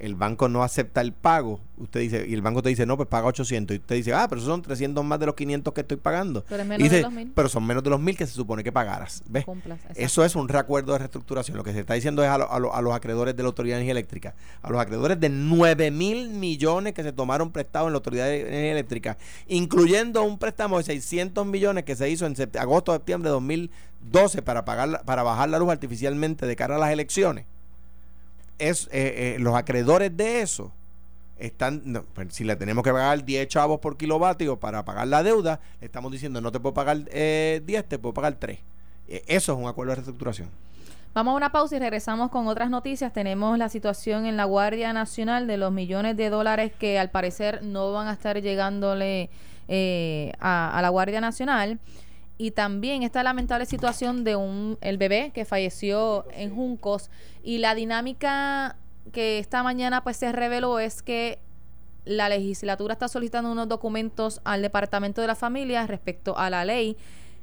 [0.00, 3.08] el banco no acepta el pago, usted dice, y el banco te dice, no, pues
[3.08, 5.98] paga 800, y usted dice, ah, pero son 300 más de los 500 que estoy
[5.98, 6.44] pagando.
[6.48, 7.32] Pero, menos de los mil.
[7.34, 9.22] pero son menos de los mil que se supone que pagaras.
[9.28, 9.44] ¿Ves?
[9.94, 11.56] Eso es un reacuerdo de reestructuración.
[11.56, 13.92] Lo que se está diciendo es a, a, los acreedores de la Autoridad de Energía
[13.92, 18.24] Eléctrica, a los acreedores de 9 mil millones que se tomaron prestados en la Autoridad
[18.24, 23.28] de Energía Eléctrica, incluyendo un préstamo de 600 millones que se hizo en agosto, septiembre
[23.28, 27.44] de 2012 para, pagar, para bajar la luz artificialmente de cara a las elecciones
[28.60, 30.72] es, eh, eh, los acreedores de eso
[31.40, 35.60] están, pues, si le tenemos que pagar 10 chavos por kilovatio para pagar la deuda,
[35.80, 38.58] le estamos diciendo no te puedo pagar eh, 10, te puedo pagar 3.
[39.08, 40.48] Eh, eso es un acuerdo de reestructuración.
[41.12, 43.12] Vamos a una pausa y regresamos con otras noticias.
[43.12, 47.64] Tenemos la situación en la Guardia Nacional de los millones de dólares que al parecer
[47.64, 49.28] no van a estar llegándole
[49.66, 51.80] eh, a la Guardia Nacional
[52.40, 57.10] y también esta lamentable situación de un el bebé que falleció en Juncos
[57.42, 58.76] y la dinámica
[59.12, 61.38] que esta mañana pues se reveló es que
[62.06, 66.96] la legislatura está solicitando unos documentos al Departamento de la Familia respecto a la ley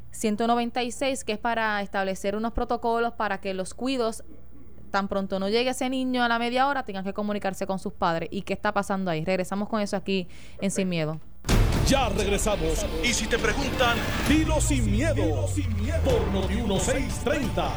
[0.10, 4.23] 196 que es para establecer unos protocolos para que los cuidos
[4.89, 7.93] tan pronto no llegue ese niño a la media hora tengan que comunicarse con sus
[7.93, 9.23] padres y qué está pasando ahí.
[9.23, 10.27] Regresamos con eso aquí
[10.60, 11.19] en Sin Miedo.
[11.88, 12.86] Ya regresamos.
[13.02, 13.97] Y si te preguntan,
[14.28, 15.45] dilo sin miedo.
[16.04, 17.71] Por Noti 1630.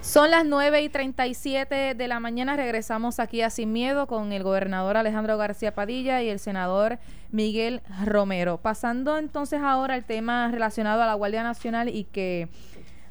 [0.00, 2.56] Son las 9 y 37 de la mañana.
[2.56, 6.98] Regresamos aquí a Sin Miedo con el gobernador Alejandro García Padilla y el senador
[7.30, 8.58] Miguel Romero.
[8.58, 12.48] Pasando entonces ahora al tema relacionado a la Guardia Nacional y que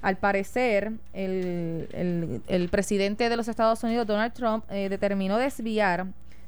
[0.02, 6.08] al parecer el, presidente de los Estados Unidos, Donald Trump, eh, determinó desviar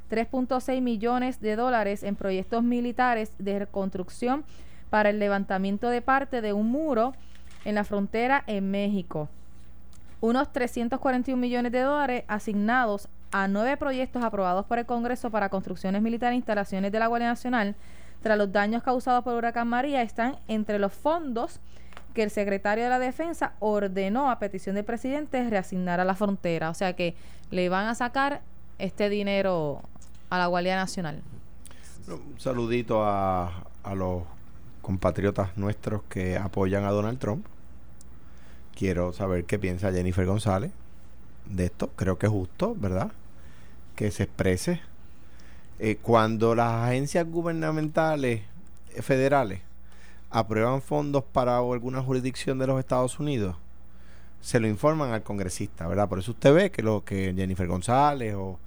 [0.10, 4.44] 3.6 millones de dólares en proyectos militares de reconstrucción
[4.90, 7.14] para el levantamiento de parte de un muro
[7.66, 9.30] en la frontera en México.
[10.20, 16.02] Unos 341 millones de dólares asignados a nueve proyectos aprobados por el Congreso para construcciones
[16.02, 17.76] militares e instalaciones de la Guardia Nacional
[18.22, 21.60] tras los daños causados por el huracán María están entre los fondos
[22.14, 26.70] que el secretario de la Defensa ordenó a petición del presidente reasignar a la frontera.
[26.70, 27.16] O sea que
[27.50, 28.42] le van a sacar
[28.80, 29.82] este dinero
[30.30, 31.22] a la Guardia Nacional.
[32.08, 34.24] Un saludito a, a los
[34.82, 37.46] compatriotas nuestros que apoyan a Donald Trump.
[38.76, 40.72] Quiero saber qué piensa Jennifer González
[41.46, 41.90] de esto.
[41.96, 43.12] Creo que es justo, ¿verdad?
[43.96, 44.82] Que se exprese.
[45.80, 48.42] Eh, cuando las agencias gubernamentales
[49.02, 49.62] federales
[50.32, 53.56] aprueban fondos para alguna jurisdicción de los Estados Unidos,
[54.40, 56.10] se lo informan al congresista, ¿verdad?
[56.10, 58.58] Por eso usted ve que lo que Jennifer González o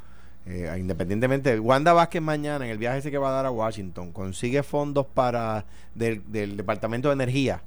[0.46, 4.12] eh, independientemente, Wanda Vázquez mañana en el viaje ese que va a dar a Washington
[4.12, 7.62] consigue fondos para del, del Departamento de Energía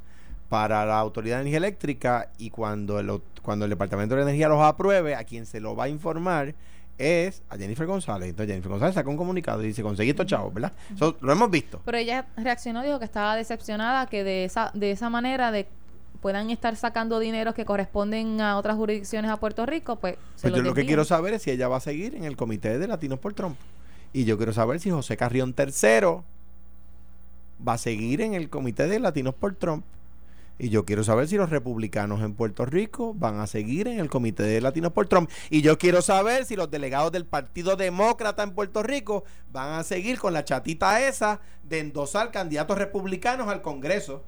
[0.48, 4.62] para la Autoridad de Energía Eléctrica y cuando el, cuando el Departamento de Energía los
[4.62, 6.54] apruebe, a quien se lo va a informar
[6.98, 8.30] es a Jennifer González.
[8.30, 10.72] Entonces Jennifer González saca un comunicado y dice, conseguí estos chavos, ¿verdad?
[10.94, 11.82] Eso lo hemos visto.
[11.86, 15.68] Pero ella reaccionó, dijo que estaba decepcionada que de esa, de esa manera de
[16.22, 20.56] puedan estar sacando dineros que corresponden a otras jurisdicciones a Puerto Rico, pues se Pues
[20.56, 22.88] yo lo que quiero saber es si ella va a seguir en el Comité de
[22.88, 23.56] Latinos por Trump.
[24.14, 26.22] Y yo quiero saber si José Carrión III
[27.66, 29.86] va a seguir en el Comité de Latinos por Trump.
[30.60, 34.10] Y yo quiero saber si los republicanos en Puerto Rico van a seguir en el
[34.10, 35.30] Comité de Latinos por Trump.
[35.52, 39.84] Y yo quiero saber si los delegados del Partido Demócrata en Puerto Rico van a
[39.84, 44.24] seguir con la chatita esa de endosar candidatos republicanos al Congreso,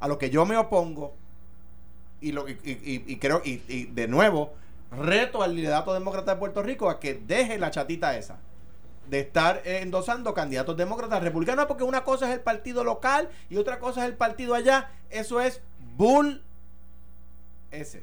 [0.00, 1.14] a lo que yo me opongo.
[2.20, 4.52] Y, lo, y, y- creo, y, y de nuevo,
[4.90, 8.38] reto al liderato demócrata de Puerto Rico a que deje la chatita esa
[9.12, 13.58] de estar eh, endosando candidatos demócratas republicanos, porque una cosa es el partido local y
[13.58, 14.90] otra cosa es el partido allá.
[15.10, 15.60] Eso es
[15.98, 16.42] bull
[17.70, 18.02] ese.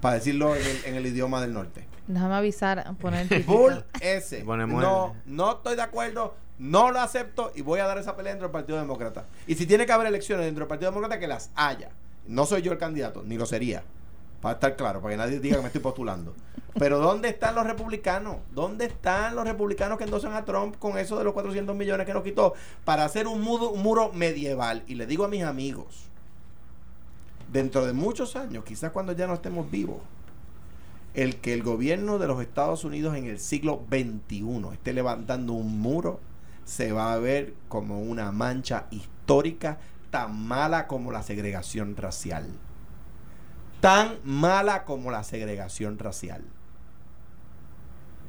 [0.00, 1.86] Para decirlo en el, en el idioma del norte.
[2.08, 3.44] Déjame avisar, poner el.
[3.44, 4.38] Bull ese.
[4.44, 8.32] Ponemos No, no estoy de acuerdo, no lo acepto y voy a dar esa pelea
[8.32, 9.26] dentro del Partido Demócrata.
[9.46, 11.90] Y si tiene que haber elecciones dentro del Partido Demócrata, que las haya.
[12.26, 13.84] No soy yo el candidato, ni lo sería.
[14.40, 16.34] Para estar claro, para que nadie diga que me estoy postulando.
[16.78, 18.36] Pero ¿dónde están los republicanos?
[18.52, 22.14] ¿Dónde están los republicanos que endosan a Trump con eso de los 400 millones que
[22.14, 24.84] nos quitó para hacer un muro, un muro medieval?
[24.86, 26.08] Y le digo a mis amigos,
[27.52, 29.98] dentro de muchos años, quizás cuando ya no estemos vivos,
[31.14, 35.80] el que el gobierno de los Estados Unidos en el siglo XXI esté levantando un
[35.80, 36.20] muro
[36.68, 39.78] se va a ver como una mancha histórica
[40.10, 42.46] tan mala como la segregación racial.
[43.80, 46.42] Tan mala como la segregación racial.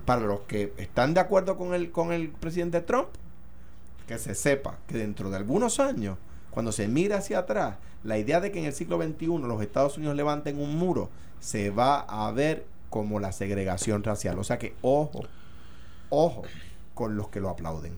[0.05, 3.09] Para los que están de acuerdo con el, con el presidente Trump,
[4.07, 6.17] que se sepa que dentro de algunos años,
[6.49, 9.97] cuando se mira hacia atrás, la idea de que en el siglo XXI los Estados
[9.97, 11.09] Unidos levanten un muro
[11.39, 14.37] se va a ver como la segregación racial.
[14.39, 15.21] O sea que ojo,
[16.09, 16.43] ojo
[16.93, 17.93] con los que lo aplauden.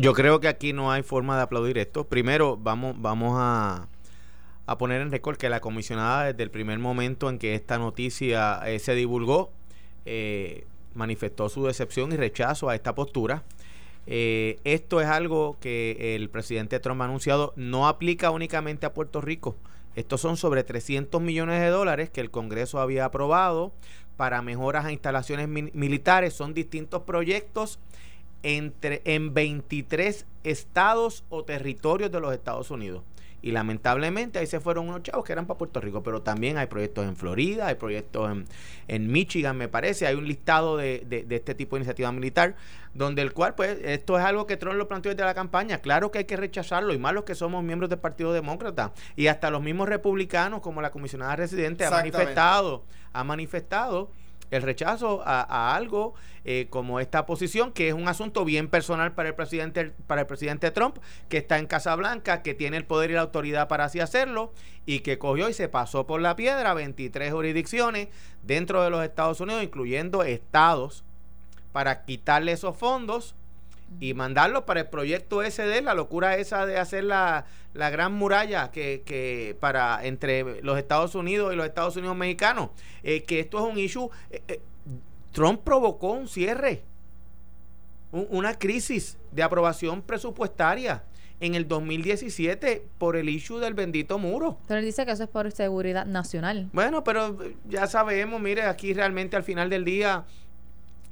[0.00, 2.04] Yo creo que aquí no hay forma de aplaudir esto.
[2.04, 3.88] Primero, vamos, vamos a,
[4.66, 8.60] a poner en récord que la comisionada, desde el primer momento en que esta noticia
[8.66, 9.50] eh, se divulgó,
[10.04, 13.42] eh, manifestó su decepción y rechazo a esta postura.
[14.06, 19.20] Eh, esto es algo que el presidente Trump ha anunciado, no aplica únicamente a Puerto
[19.20, 19.56] Rico.
[19.94, 23.72] Estos son sobre 300 millones de dólares que el Congreso había aprobado
[24.16, 26.32] para mejoras a instalaciones militares.
[26.34, 27.78] Son distintos proyectos
[28.42, 33.02] entre, en 23 estados o territorios de los Estados Unidos.
[33.42, 36.68] Y lamentablemente ahí se fueron unos chavos que eran para Puerto Rico, pero también hay
[36.68, 38.44] proyectos en Florida, hay proyectos en,
[38.86, 42.54] en Michigan, me parece, hay un listado de, de, de, este tipo de iniciativa militar,
[42.94, 45.78] donde el cual, pues, esto es algo que Trump lo planteó desde la campaña.
[45.78, 49.26] Claro que hay que rechazarlo, y más los que somos miembros del Partido Demócrata, y
[49.26, 54.10] hasta los mismos republicanos, como la comisionada residente, ha manifestado, ha manifestado
[54.52, 59.30] el rechazo a, algo eh, como esta posición, que es un asunto bien personal para
[59.30, 60.98] el presidente, para el presidente Trump,
[61.30, 64.52] que está en Casa Blanca, que tiene el poder y la autoridad para así hacerlo,
[64.84, 68.08] y que cogió y se pasó por la piedra 23 jurisdicciones
[68.42, 71.02] dentro de los Estados Unidos, incluyendo estados,
[71.72, 73.34] para quitarle esos fondos
[74.00, 78.70] y mandarlo para el proyecto SD, la locura esa de hacer la, la gran muralla
[78.70, 82.70] que, que, para entre los Estados Unidos y los Estados Unidos mexicanos,
[83.02, 84.10] eh, que esto es un issue.
[84.30, 84.60] Eh, eh,
[85.32, 86.82] Trump provocó un cierre,
[88.10, 91.02] una crisis de aprobación presupuestaria
[91.42, 94.58] en el 2017 por el issue del bendito muro.
[94.68, 96.68] Pero él dice que eso es por seguridad nacional.
[96.72, 97.36] Bueno, pero
[97.68, 100.24] ya sabemos, mire, aquí realmente al final del día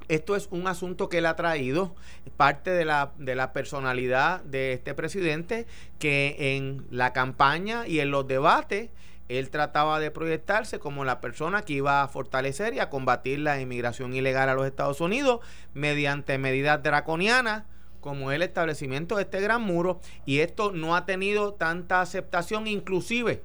[0.07, 1.95] esto es un asunto que él ha traído,
[2.37, 5.67] parte de la, de la personalidad de este presidente,
[5.99, 8.89] que en la campaña y en los debates
[9.29, 13.61] él trataba de proyectarse como la persona que iba a fortalecer y a combatir la
[13.61, 15.39] inmigración ilegal a los Estados Unidos
[15.73, 17.63] mediante medidas draconianas
[18.01, 20.01] como el establecimiento de este gran muro.
[20.25, 23.41] Y esto no ha tenido tanta aceptación inclusive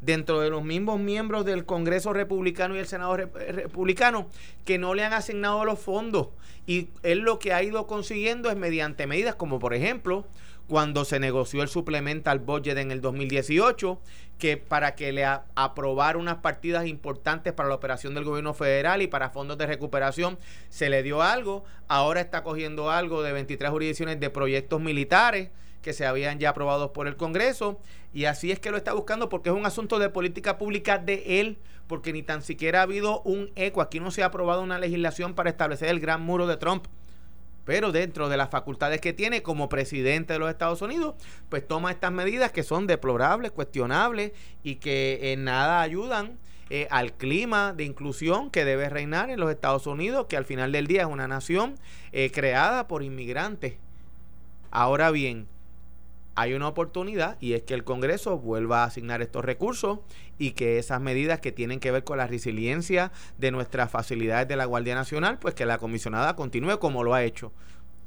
[0.00, 4.28] dentro de los mismos miembros del Congreso Republicano y el Senado Republicano
[4.64, 6.28] que no le han asignado los fondos.
[6.66, 10.26] Y él lo que ha ido consiguiendo es mediante medidas como por ejemplo
[10.68, 13.98] cuando se negoció el suplemental budget en el 2018,
[14.38, 19.06] que para que le aprobara unas partidas importantes para la operación del gobierno federal y
[19.06, 21.64] para fondos de recuperación, se le dio algo.
[21.88, 25.48] Ahora está cogiendo algo de 23 jurisdicciones de proyectos militares
[25.82, 27.80] que se habían ya aprobados por el Congreso
[28.12, 31.40] y así es que lo está buscando porque es un asunto de política pública de
[31.40, 34.78] él, porque ni tan siquiera ha habido un eco, aquí no se ha aprobado una
[34.78, 36.86] legislación para establecer el gran muro de Trump.
[37.64, 41.16] Pero dentro de las facultades que tiene como presidente de los Estados Unidos,
[41.50, 46.38] pues toma estas medidas que son deplorables, cuestionables y que en nada ayudan
[46.70, 50.72] eh, al clima de inclusión que debe reinar en los Estados Unidos, que al final
[50.72, 51.74] del día es una nación
[52.12, 53.74] eh, creada por inmigrantes.
[54.70, 55.46] Ahora bien,
[56.38, 59.98] hay una oportunidad y es que el Congreso vuelva a asignar estos recursos
[60.38, 64.54] y que esas medidas que tienen que ver con la resiliencia de nuestras facilidades de
[64.54, 67.52] la Guardia Nacional, pues que la comisionada continúe como lo ha hecho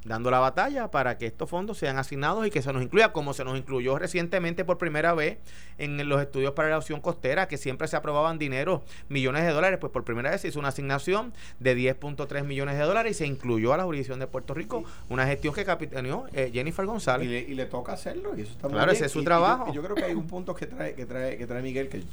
[0.03, 3.33] dando la batalla para que estos fondos sean asignados y que se nos incluya, como
[3.33, 5.37] se nos incluyó recientemente por primera vez
[5.77, 9.79] en los estudios para la opción costera, que siempre se aprobaban dinero, millones de dólares,
[9.79, 13.25] pues por primera vez se hizo una asignación de 10.3 millones de dólares y se
[13.27, 17.27] incluyó a la jurisdicción de Puerto Rico, una gestión que capitaneó eh, Jennifer González.
[17.47, 19.71] Y le, toca hacerlo, y eso está Claro, ese es su trabajo.
[19.73, 22.03] yo, creo que hay un punto que trae, que trae, que trae Miguel que,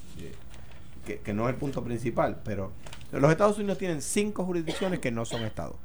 [1.07, 2.72] que, que no es el punto principal, pero
[3.12, 5.77] los Estados Unidos tienen cinco jurisdicciones que no son estados.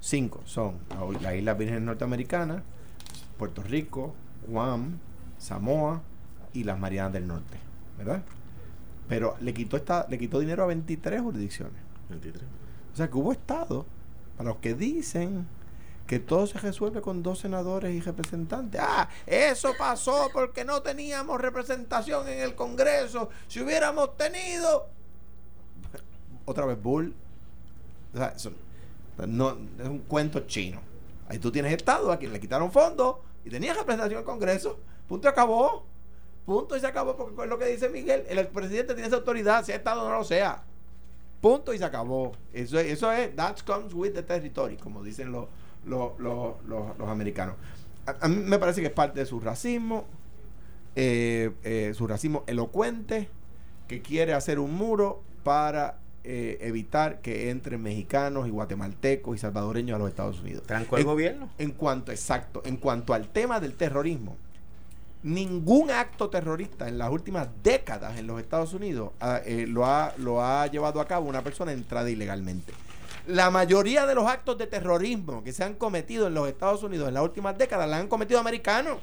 [0.00, 0.78] Cinco son
[1.20, 2.62] las Islas Vírgenes Norteamericanas,
[3.36, 4.14] Puerto Rico,
[4.46, 4.98] Guam,
[5.38, 6.02] Samoa
[6.52, 7.58] y las Marianas del Norte,
[7.96, 8.22] ¿verdad?
[9.08, 11.80] Pero le quitó esta, le quitó dinero a 23 jurisdicciones.
[12.10, 12.44] 23.
[12.92, 13.86] O sea que hubo estados
[14.36, 15.46] para los que dicen
[16.06, 18.80] que todo se resuelve con dos senadores y representantes.
[18.82, 23.28] Ah, eso pasó porque no teníamos representación en el Congreso.
[23.46, 24.88] Si hubiéramos tenido
[26.48, 27.14] otra vez Bull.
[28.14, 28.34] O sea,
[29.26, 30.80] no, es un cuento chino.
[31.28, 34.78] Ahí tú tienes Estado a quien le quitaron fondos y tenías representación en Congreso.
[35.08, 35.84] Punto acabó.
[36.46, 38.24] Punto y se acabó porque es lo que dice Miguel.
[38.28, 40.64] El presidente tiene esa autoridad, sea Estado o no lo sea.
[41.40, 42.32] Punto y se acabó.
[42.52, 45.46] Eso, eso es, that comes with the territory, como dicen los,
[45.84, 47.56] los, los, los, americanos.
[48.06, 50.06] A, mí me parece que es parte de su racismo,
[50.96, 53.28] eh, eh, su racismo elocuente,
[53.86, 55.98] que quiere hacer un muro para
[56.30, 60.62] eh, evitar que entren mexicanos y guatemaltecos y salvadoreños a los Estados Unidos.
[60.66, 61.48] ¿Trancó el gobierno?
[61.56, 64.36] En cuanto, exacto, en cuanto al tema del terrorismo,
[65.22, 70.12] ningún acto terrorista en las últimas décadas en los Estados Unidos ah, eh, lo, ha,
[70.18, 72.74] lo ha llevado a cabo una persona entrada ilegalmente.
[73.26, 77.08] La mayoría de los actos de terrorismo que se han cometido en los Estados Unidos
[77.08, 78.98] en las últimas décadas la han cometido americanos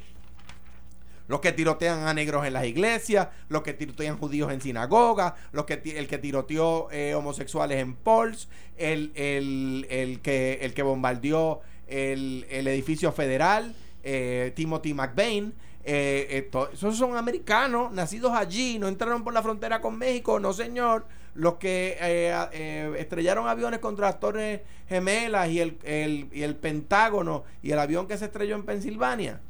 [1.28, 5.66] los que tirotean a negros en las iglesias, los que tirotean judíos en sinagogas, los
[5.66, 8.48] que el que tiroteó eh, homosexuales en Pols,
[8.78, 15.52] el, el, el, que, el que bombardeó el, el edificio federal, eh, Timothy McVeigh.
[15.88, 21.06] Eh, esos son americanos, nacidos allí, no entraron por la frontera con México, no señor.
[21.36, 26.56] Los que eh, eh, estrellaron aviones contra las Torres Gemelas y el, el- y el
[26.56, 29.42] Pentágono y el avión que se estrelló en Pensilvania.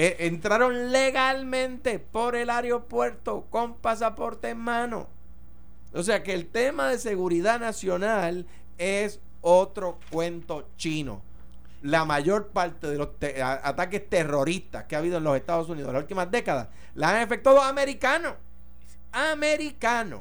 [0.00, 5.08] Eh, entraron legalmente por el aeropuerto con pasaporte en mano.
[5.92, 8.46] O sea que el tema de seguridad nacional
[8.78, 11.20] es otro cuento chino.
[11.82, 13.08] La mayor parte de los
[13.40, 17.22] ataques terroristas que ha habido en los Estados Unidos en las últimas décadas la han
[17.22, 18.34] efectuado americanos.
[19.10, 20.20] Americanos.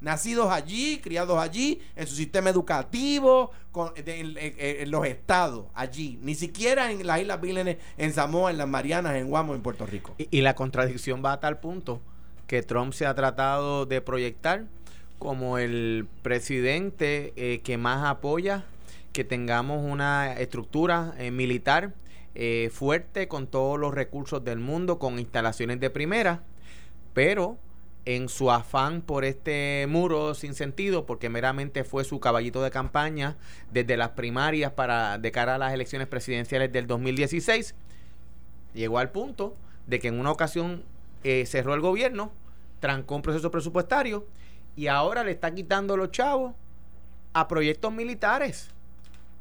[0.00, 3.50] Nacidos allí, criados allí, en su sistema educativo,
[3.96, 6.18] en, los estados, allí.
[6.22, 9.86] Ni siquiera en las Islas Vírgenes, en Samoa, en las Marianas, en Guamo, en Puerto
[9.86, 10.14] Rico.
[10.18, 12.00] Y, y la contradicción va a tal punto
[12.46, 14.64] que Trump se ha tratado de proyectar
[15.18, 18.64] como el presidente eh, que más apoya
[19.12, 21.94] que tengamos una estructura eh, militar
[22.34, 26.42] eh, fuerte con todos los recursos del mundo, con instalaciones de primera,
[27.14, 27.56] pero
[28.06, 33.36] en su afán por este muro sin sentido, porque meramente fue su caballito de campaña
[33.72, 37.74] desde las primarias para de cara a las elecciones presidenciales del 2016,
[38.74, 39.56] llegó al punto
[39.88, 40.84] de que en una ocasión
[41.24, 42.30] eh, cerró el gobierno,
[42.78, 44.24] trancó un proceso presupuestario
[44.76, 46.54] y ahora le está quitando los chavos
[47.32, 48.70] a proyectos militares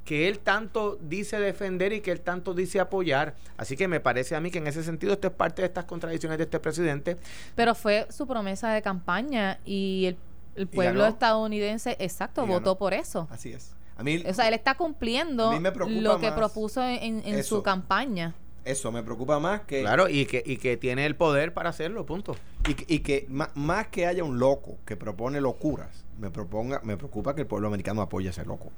[0.06, 3.36] que él tanto dice defender y que él tanto dice apoyar.
[3.58, 5.86] Así que me parece a mí que en ese sentido esto es parte de estas
[5.86, 7.18] contradicciones de este presidente.
[7.56, 10.18] Pero fue su promesa de campaña y el,
[10.56, 13.28] el pueblo estadounidense, exacto, votó por eso.
[13.32, 13.74] Así es.
[13.98, 16.84] A mí, O sea, él está cumpliendo A mí me preocupa lo que más propuso
[16.84, 18.36] en, en su campaña.
[18.64, 19.82] eso me preocupa más que...
[19.82, 22.36] Claro, y que, y que tiene el poder para hacerlo, punto.
[22.68, 26.82] Y, que- y que ma- más que haya un loco que propone locuras, me proponga,
[26.84, 28.72] me preocupa que el pueblo americano apoye a ese loco.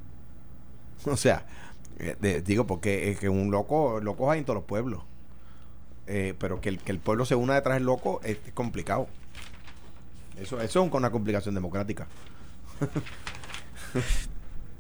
[1.05, 1.45] O sea,
[1.99, 5.03] eh, de- digo, porque es que un loco, locos hay en todos los pueblos.
[6.07, 9.07] Eh, pero que el, que el pueblo se una detrás del loco es, complicado.
[10.39, 12.07] Eso, eso es una complicación democrática.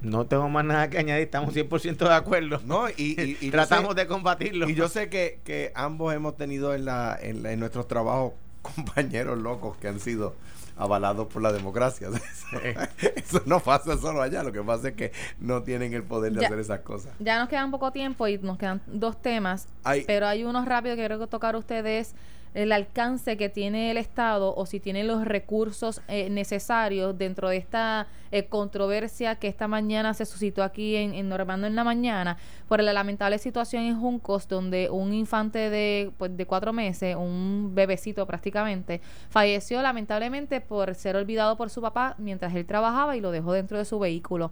[0.01, 2.61] No tengo más nada que añadir, estamos 100% de acuerdo.
[2.65, 4.69] No, y, y- Tratamos sé- de combatirlo.
[4.69, 8.33] Y yo sé que, que ambos hemos tenido en, la, en, la- en nuestros trabajos
[8.61, 10.35] compañeros locos que han sido
[10.77, 12.09] avalados por la democracia.
[13.15, 16.41] Eso no pasa solo allá, lo que pasa es que no tienen el poder de
[16.41, 16.47] Ya.
[16.47, 17.13] hacer esas cosas.
[17.19, 20.95] Ya nos quedan poco tiempo y nos quedan dos temas, Hay- pero hay uno rápido
[20.95, 22.15] que quiero tocar a ustedes
[22.57, 27.57] el alcance que tiene el Estado o si tiene los recursos eh, necesarios dentro de
[27.57, 32.37] esta eh, controversia que esta mañana se suscitó aquí en, en Normando en la mañana
[32.67, 37.75] por la lamentable situación en Juncos donde un infante de, pues, de cuatro meses, un
[37.75, 43.29] bebecito prácticamente, falleció lamentablemente por ser olvidado por su papá mientras él trabajaba y lo
[43.29, 44.51] dejó dentro de su vehículo.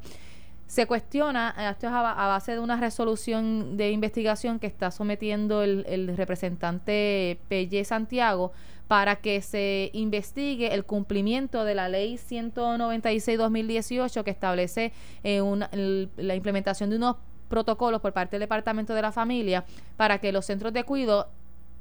[0.68, 4.68] Se cuestiona, eh, esto es a, ba- a base de una resolución de investigación que
[4.68, 8.52] está sometiendo el, el representante Pelle Santiago
[8.88, 14.92] para que se investigue el cumplimiento de la ley 196-2018 que establece
[15.24, 17.16] eh, una- el- la implementación de unos
[17.50, 19.66] protocolos por parte del Departamento de la Familia
[19.98, 21.28] para que los centros de cuido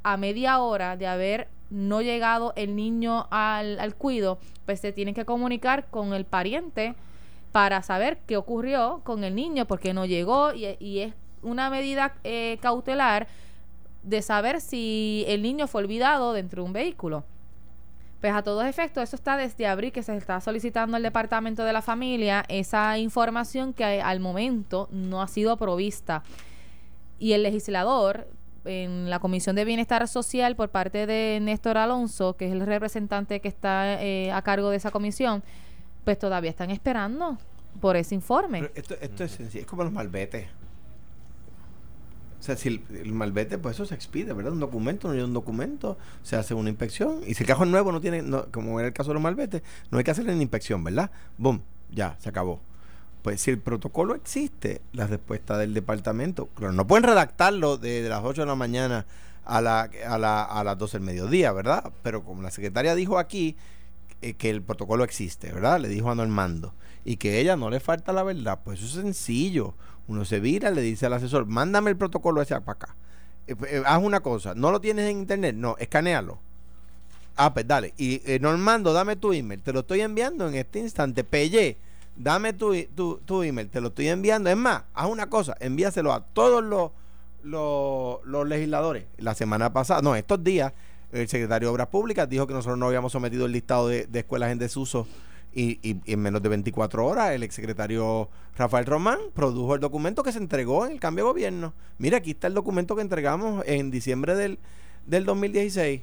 [0.02, 5.14] a media hora de haber no llegado el niño al, al cuido, pues se tienen
[5.14, 6.94] que comunicar con el pariente
[7.54, 12.58] para saber qué ocurrió con el niño, porque no llegó y, es una medida eh,
[12.60, 13.28] cautelar
[14.02, 17.22] de saber si el niño fue olvidado dentro de un vehículo.
[18.20, 21.72] Pues a todos efectos, eso está desde abril que se está solicitando al Departamento de
[21.72, 26.24] la Familia esa información que al momento no ha sido provista.
[27.20, 28.26] Y el legislador
[28.64, 33.38] en la Comisión de Bienestar Social por parte de Néstor Alonso, que es el representante
[33.40, 35.44] que está eh, a cargo de esa comisión,
[36.04, 37.38] pues todavía están esperando
[37.80, 38.70] por ese informe.
[38.74, 40.46] Esto, esto es sencillo, es como los malbetes.
[42.40, 44.52] O sea, si el, el malvete, pues eso se expide, ¿verdad?
[44.52, 47.20] Un documento, no hay un documento, se hace una inspección.
[47.26, 49.62] Y si el cajón nuevo no tiene, no- como era el caso de los malbetes,
[49.90, 51.10] no hay que hacerle una inspección, ¿verdad?
[51.38, 52.60] Boom, ya, se acabó.
[53.22, 58.22] Pues si el protocolo existe, la respuesta del departamento, claro, no pueden redactarlo de las
[58.22, 59.06] 8 de la mañana
[59.46, 61.92] a, la, a, la, a las 12 del mediodía, ¿verdad?
[62.02, 63.56] Pero como la secretaria dijo aquí,
[64.24, 65.80] eh, que el protocolo existe, ¿verdad?
[65.80, 66.74] Le dijo a Normando.
[67.04, 68.60] Y que ella no le falta la verdad.
[68.64, 69.74] Pues es sencillo.
[70.08, 72.96] Uno se vira, le dice al asesor, mándame el protocolo para acá.
[73.46, 75.54] Eh, pues, eh, haz una cosa, ¿no lo tienes en internet?
[75.54, 76.38] No, escanealo.
[77.36, 77.92] Ah, pues dale.
[77.98, 79.60] Y Normando, dame tu email.
[79.60, 81.24] Te lo estoy enviando en este instante.
[81.24, 81.76] Pelle,
[82.16, 83.68] dame tu, tu, tu email.
[83.68, 84.48] Te lo estoy enviando.
[84.48, 85.56] Es más, haz una cosa.
[85.60, 86.92] Envíaselo a todos los,
[87.42, 89.04] los, los legisladores.
[89.18, 90.72] La semana pasada, no, estos días,
[91.14, 94.18] el secretario de Obras Públicas dijo que nosotros no habíamos sometido el listado de, de
[94.20, 95.06] escuelas en desuso
[95.56, 100.32] Y, y- en menos de 24 horas el exsecretario Rafael Román produjo el documento que
[100.32, 101.72] se entregó en el cambio de gobierno.
[101.98, 104.58] Mira, aquí está el documento que entregamos en diciembre del,
[105.06, 106.00] del 2016.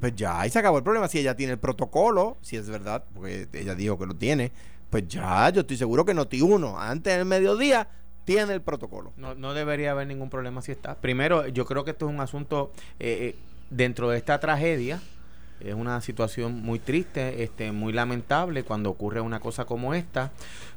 [0.00, 1.08] Pues ya, ahí se acabó el problema.
[1.08, 4.50] Si ella tiene el protocolo, si es verdad, porque ella dijo que lo tiene,
[4.90, 7.86] pues ya, yo estoy seguro que Noti 1, antes del mediodía,
[8.24, 9.12] tiene el protocolo.
[9.18, 10.94] No, no debería haber ningún problema si está.
[10.96, 13.36] Primero, yo creo que esto es un asunto eh, eh,
[13.70, 15.00] dentro de esta tragedia.
[15.60, 20.32] Es una situación muy triste, este, muy lamentable cuando ocurre una cosa como esta.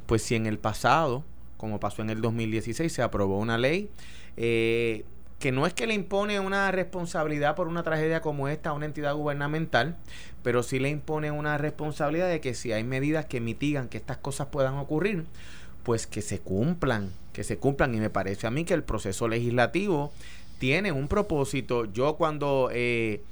[0.06, 1.24] Pues si en el pasado,
[1.58, 3.90] como pasó en el 2016, se aprobó una ley
[4.38, 5.04] eh,
[5.40, 8.86] que no es que le impone una responsabilidad por una tragedia como esta a una
[8.86, 9.96] entidad gubernamental,
[10.44, 14.18] pero sí le impone una responsabilidad de que si hay medidas que mitigan que estas
[14.18, 15.26] cosas puedan ocurrir,
[15.84, 17.94] pues que se cumplan, que se cumplan.
[17.94, 20.12] Y me parece a mí que el proceso legislativo
[20.60, 21.86] tiene un propósito.
[21.86, 23.24] Yo cuando eh,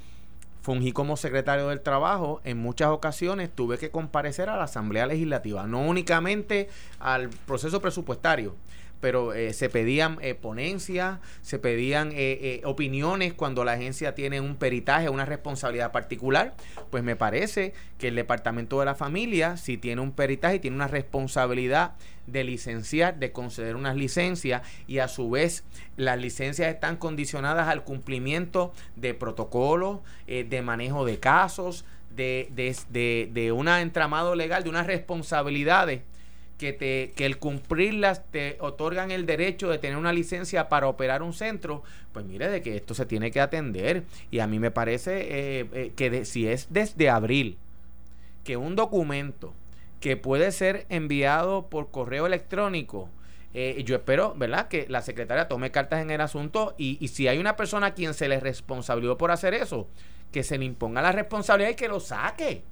[0.61, 5.67] fungí como secretario del trabajo, en muchas ocasiones tuve que comparecer a la Asamblea Legislativa,
[5.67, 6.69] no únicamente
[6.99, 8.55] al proceso presupuestario.
[9.01, 14.41] Pero eh, se pedían eh, ponencias, se pedían eh, eh, opiniones cuando la agencia tiene
[14.41, 16.53] un peritaje, una responsabilidad particular.
[16.89, 20.87] Pues me parece que el Departamento de la Familia, si tiene un peritaje, tiene una
[20.87, 21.93] responsabilidad
[22.27, 25.63] de licenciar, de conceder unas licencias y a su vez
[25.95, 31.85] las licencias están condicionadas al cumplimiento de protocolos, eh, de manejo de casos,
[32.15, 36.01] de, de, de, de un entramado legal, de unas responsabilidades
[36.57, 41.21] que, te, que el cumplirlas te otorgan el derecho de tener una licencia para operar
[41.21, 41.83] un centro,
[42.13, 44.03] pues mire de que esto se tiene que atender.
[44.31, 45.21] Y a mí me parece
[45.61, 47.57] eh, eh, que de- si es desde abril
[48.43, 49.53] que un documento
[49.99, 53.09] que puede ser enviado por correo electrónico,
[53.53, 57.27] eh, yo espero, ¿verdad?, que la secretaria tome cartas en el asunto y, y si
[57.27, 59.87] hay una persona a quien se le responsabilizó por hacer eso,
[60.31, 62.63] que se le imponga la responsabilidad y que lo saque.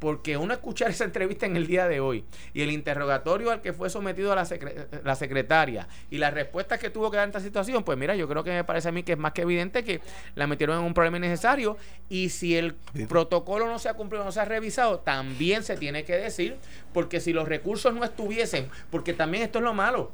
[0.00, 2.24] Porque uno escuchar esa entrevista en el día de hoy
[2.54, 6.80] y el interrogatorio al que fue sometido a la, secre- la secretaria y las respuestas
[6.80, 8.92] que tuvo que dar en esta situación, pues mira, yo creo que me parece a
[8.92, 10.00] mí que es más que evidente que
[10.34, 11.76] la metieron en un problema innecesario
[12.08, 12.74] y si el
[13.08, 16.56] protocolo no se ha cumplido, no se ha revisado, también se tiene que decir,
[16.94, 20.12] porque si los recursos no estuviesen, porque también esto es lo malo,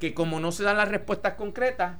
[0.00, 1.96] que como no se dan las respuestas concretas,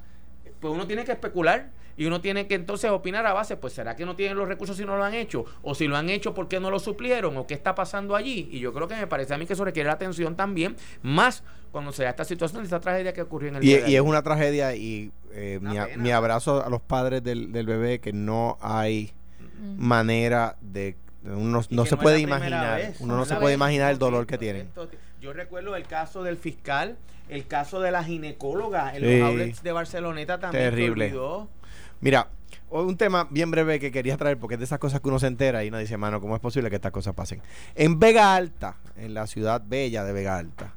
[0.59, 3.95] pues uno tiene que especular y uno tiene que entonces opinar a base, pues será
[3.95, 6.33] que no tienen los recursos si no lo han hecho, o si lo han hecho,
[6.33, 7.35] ¿por qué no lo suplieron?
[7.37, 8.47] o qué está pasando allí.
[8.51, 11.91] Y yo creo que me parece a mí que eso requiere atención también, más cuando
[11.91, 14.21] se da esta situación, esta tragedia que ocurrió en el Y, día y es una
[14.23, 15.77] tragedia y eh, mi,
[16.11, 19.11] a- abrazo a los padres del, del bebé que no hay
[19.77, 20.95] manera de
[21.25, 24.25] uno no se puede la imaginar vez, uno no se la puede imaginar el dolor
[24.25, 24.69] que tienen.
[25.21, 26.95] Yo recuerdo el caso del fiscal,
[27.29, 29.19] el caso de la ginecóloga en Sí.
[29.19, 30.63] los outlets de Barceloneta también.
[30.71, 31.13] Terrible.
[32.01, 32.27] mira
[32.71, 35.27] un tema bien breve que quería traer porque es de esas cosas que uno se
[35.27, 37.41] entera y uno dice mano cómo es posible que estas cosas pasen
[37.75, 40.73] en Vega Alta en la ciudad bella de Vega Alta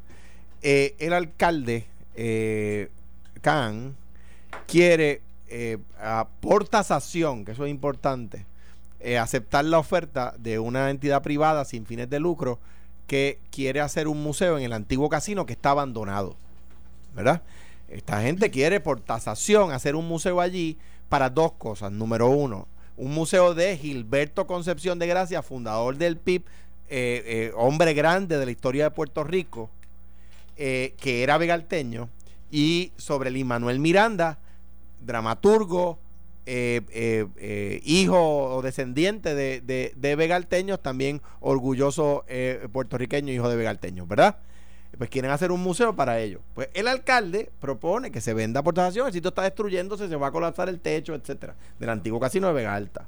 [0.63, 2.89] eh, el alcalde eh,
[3.41, 3.95] Can
[4.67, 8.47] quiere eh, a- por tasación, que eso es importante,
[9.01, 12.59] eh, aceptar la oferta de una entidad privada sin fines de lucro
[13.07, 16.37] que quiere hacer un museo en el antiguo casino que está abandonado.
[17.15, 17.43] ¿Verdad?
[17.89, 21.93] Esta gente quiere por tasación hacer un museo allí para dos cosas.
[21.93, 26.45] Número uno, un museo de Gilberto Concepción de Gracia, fundador del PIB,
[26.89, 29.71] eh, eh, hombre grande de la historia de Puerto Rico,
[30.57, 32.09] eh, que era vegalteño,
[32.51, 34.39] y sobre el Manuel Miranda,
[35.01, 35.99] dramaturgo,
[37.85, 42.25] hijo o descendiente de, de, vegalteños, también orgulloso
[42.73, 44.39] puertorriqueño, hijo de vegalteños, ¿verdad?
[44.99, 46.41] Pues quieren hacer un museo para ellos.
[46.55, 50.29] Pues el alcalde propone que se venda por tasación, el sitio está destruyéndose, se va
[50.29, 53.07] a colapsar el techo, etcétera, del antiguo casino de Vega Alta.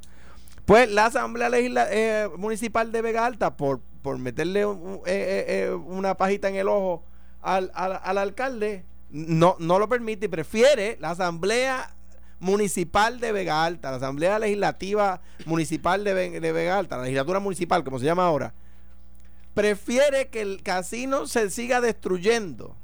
[0.65, 1.51] Pues la Asamblea
[1.91, 4.67] eh, Municipal de Vega Alta, por, por meterle eh,
[5.07, 7.05] eh, una pajita en el ojo
[7.43, 11.95] al, al- al alcalde, no, no lo permite y prefiere la Asamblea
[12.41, 17.85] Municipal de Vega Alta, la Asamblea Legislativa Municipal de, de Vega Alta, la legislatura municipal,
[17.85, 18.55] como se llama ahora,
[19.55, 22.77] prefiere que el casino se siga destruyendo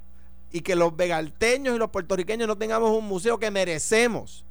[0.53, 4.45] y que los vegalteños y los puertorriqueños no tengamos un museo que merecemos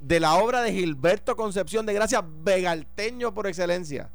[0.00, 4.10] de la obra de Gilberto Concepción de Gracia, vegalteño por excelencia,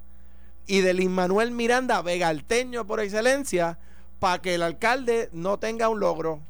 [0.66, 3.78] y de Lin Manuel Miranda, vegalteño por excelencia,
[4.20, 6.42] para que el alcalde no tenga un logro.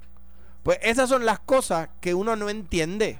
[0.62, 3.20] Pues esas son las cosas que uno no entiende.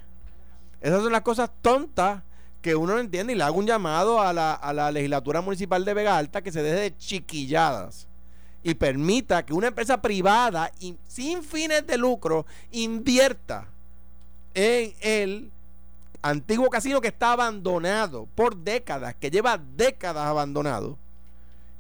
[0.82, 2.22] Esas son las cosas tontas
[2.64, 5.86] que uno no entiende y le hago un llamado a la, a la legislatura municipal
[5.86, 8.08] de Vega Alta que se deje de chiquilladas
[8.64, 13.68] y permita que una empresa privada y sin fines de lucro invierta
[14.54, 15.52] en el
[16.22, 20.98] antiguo casino que está abandonado por décadas, que lleva décadas abandonado,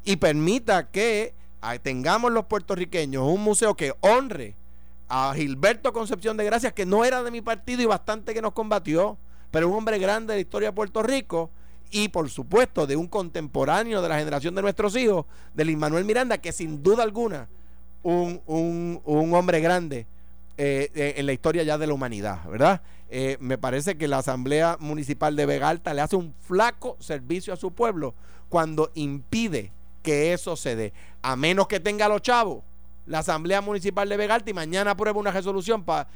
[0.03, 1.33] y permita que
[1.81, 4.55] tengamos los puertorriqueños un museo que honre
[5.07, 8.51] a Gilberto Concepción de Gracias, que no era de mi partido y bastante que nos
[8.51, 9.17] combatió,
[9.53, 11.51] pero un hombre grande de la historia de Puerto Rico
[11.91, 16.05] y por supuesto de un contemporáneo de la generación de nuestros hijos, de Luis Manuel
[16.05, 17.47] Miranda, que sin duda alguna
[18.01, 20.07] un, un, un hombre grande
[20.57, 22.81] eh, eh, en la historia ya de la humanidad, ¿verdad?
[23.11, 27.53] Eh, me parece que la Asamblea Municipal de Vega Alta le hace un flaco servicio
[27.53, 28.15] a su pueblo
[28.49, 32.63] cuando impide que eso se dé, a menos que tenga los chavos
[33.05, 36.07] la Asamblea Municipal de Vega Alta y mañana apruebe una resolución para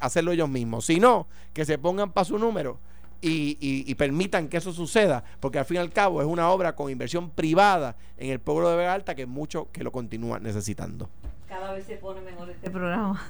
[0.00, 0.86] hacerlo ellos mismos.
[0.86, 2.78] Si no, que se pongan para su número
[3.20, 6.76] y, y, permitan que eso suceda, porque al fin y al cabo es una obra
[6.76, 11.08] con inversión privada en el pueblo de Vega Alta que muchos que lo continúan necesitando.
[11.48, 13.20] Cada vez se pone mejor este programa.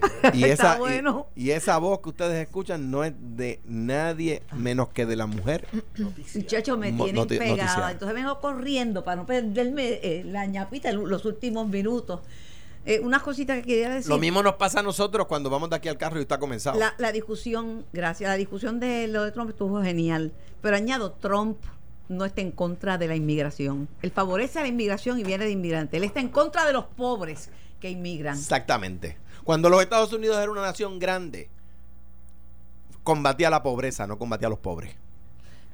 [0.34, 1.28] Y esa, bueno.
[1.34, 5.66] y, esa voz que ustedes escuchan no es de nadie menos que de la mujer.
[6.34, 7.92] Muchachos, me tienen pegada.
[7.92, 12.20] Entonces vengo corriendo para no perderme eh, la ñapita los últimos minutos.
[12.84, 14.08] Eh, unas cositas que quería decir.
[14.08, 16.78] Lo mismo nos pasa a nosotros cuando vamos de aquí al carro y está comenzado.
[16.78, 20.32] La, la discusión, gracias, la discusión de lo de Trump estuvo genial.
[20.62, 21.58] Pero añado, Trump
[22.08, 23.88] no está en contra de la inmigración.
[24.02, 25.96] Él favorece a la inmigración y viene de inmigrante.
[25.96, 28.38] Él está en contra de los pobres que inmigran.
[28.38, 29.16] Exactamente.
[29.46, 31.48] Cuando los Estados Unidos era una nación grande,
[33.04, 34.96] combatía la pobreza, no combatía a los pobres.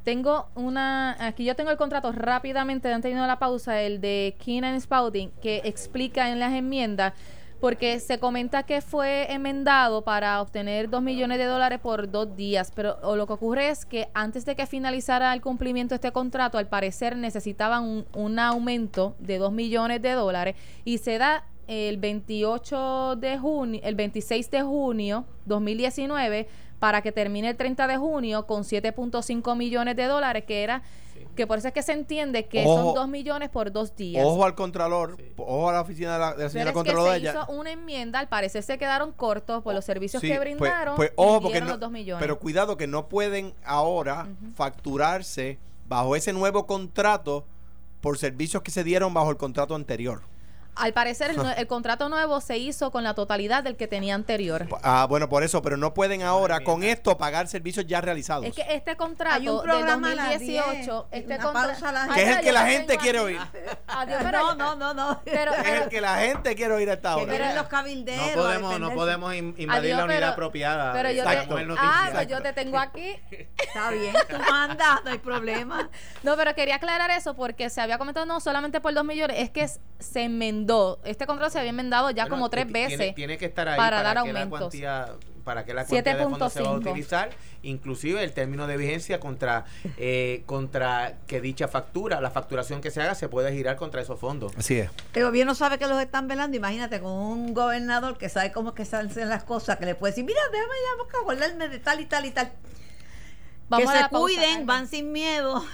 [0.05, 4.79] Tengo una, aquí yo tengo el contrato rápidamente, antes de la pausa, el de Keenan
[4.79, 7.14] Spouting, que explica en las enmiendas,
[7.62, 12.73] porque se comenta que fue enmendado para obtener dos millones de dólares por dos días,
[12.75, 16.59] pero lo que ocurre es que antes de que finalizara el cumplimiento de este contrato,
[16.59, 21.97] al parecer necesitaban un, un aumento de dos millones de dólares y se da el
[21.97, 26.47] 28 de junio, el 26 de junio 2019
[26.79, 30.83] para que termine el 30 de junio con 7.5 millones de dólares, que era
[31.35, 34.23] que por eso es que se entiende que son 2 millones por dos días.
[34.23, 37.14] Ojo al Contralor, ojo a la oficina de la, de la señora Contralora.
[37.14, 40.97] se hizo una enmienda, al parecer se quedaron cortos por los servicios que pues, brindaron.
[40.97, 42.20] Pues, ojo, porque no, los 2 millones.
[42.20, 45.59] Pero cuidado que no pueden ahora facturarse
[45.89, 47.47] bajo ese nuevo contrato
[48.03, 50.32] por servicios que se dieron bajo el contrato anterior.
[50.75, 54.66] Al parecer el, contrato nuevo se hizo con la totalidad del que tenía anterior.
[54.83, 58.47] Ah, bueno, por eso, pero no pueden ahora con esto pagar servicios ya realizados.
[58.47, 61.73] Es que este contrato de 2018, este contrato
[62.14, 63.39] que es el que la gente quiere oír.
[64.33, 65.20] no, no, no, no.
[65.25, 67.31] Pero, es el que la gente quiere oír esta hora.
[67.31, 68.37] Pero los cabilderos.
[68.37, 70.93] No podemos, no podemos invadir la unidad apropiada.
[70.93, 71.47] Pero yo te,
[71.79, 73.16] ah, pues yo te tengo aquí.
[73.59, 75.91] Está bien, tú mandas, no hay problema.
[76.23, 79.51] No, pero quería aclarar eso porque se había comentado no solamente por dos millones, es
[79.51, 79.68] que
[79.99, 80.61] se enmendó
[81.04, 83.14] este contrato se había enmendado ya como tres veces.
[83.14, 84.74] Tiene, que estar ahí para, dar aumentos.
[85.44, 87.30] para que la cuantía de fondos se va a utilizar,
[87.62, 89.64] inclusive el término de vigencia contra
[89.96, 94.18] eh, contra que dicha factura, la facturación que se haga se puede girar contra esos
[94.18, 94.52] fondos.
[94.56, 94.90] Así es.
[95.14, 98.84] El gobierno sabe que los están velando, imagínate con un gobernador que sabe cómo que
[98.84, 102.06] se hacen las cosas, que le puede decir, mira, déjame ya acordarme de tal y
[102.06, 102.52] tal y tal.
[103.68, 105.64] Vamos que se cuiden, van sin miedo.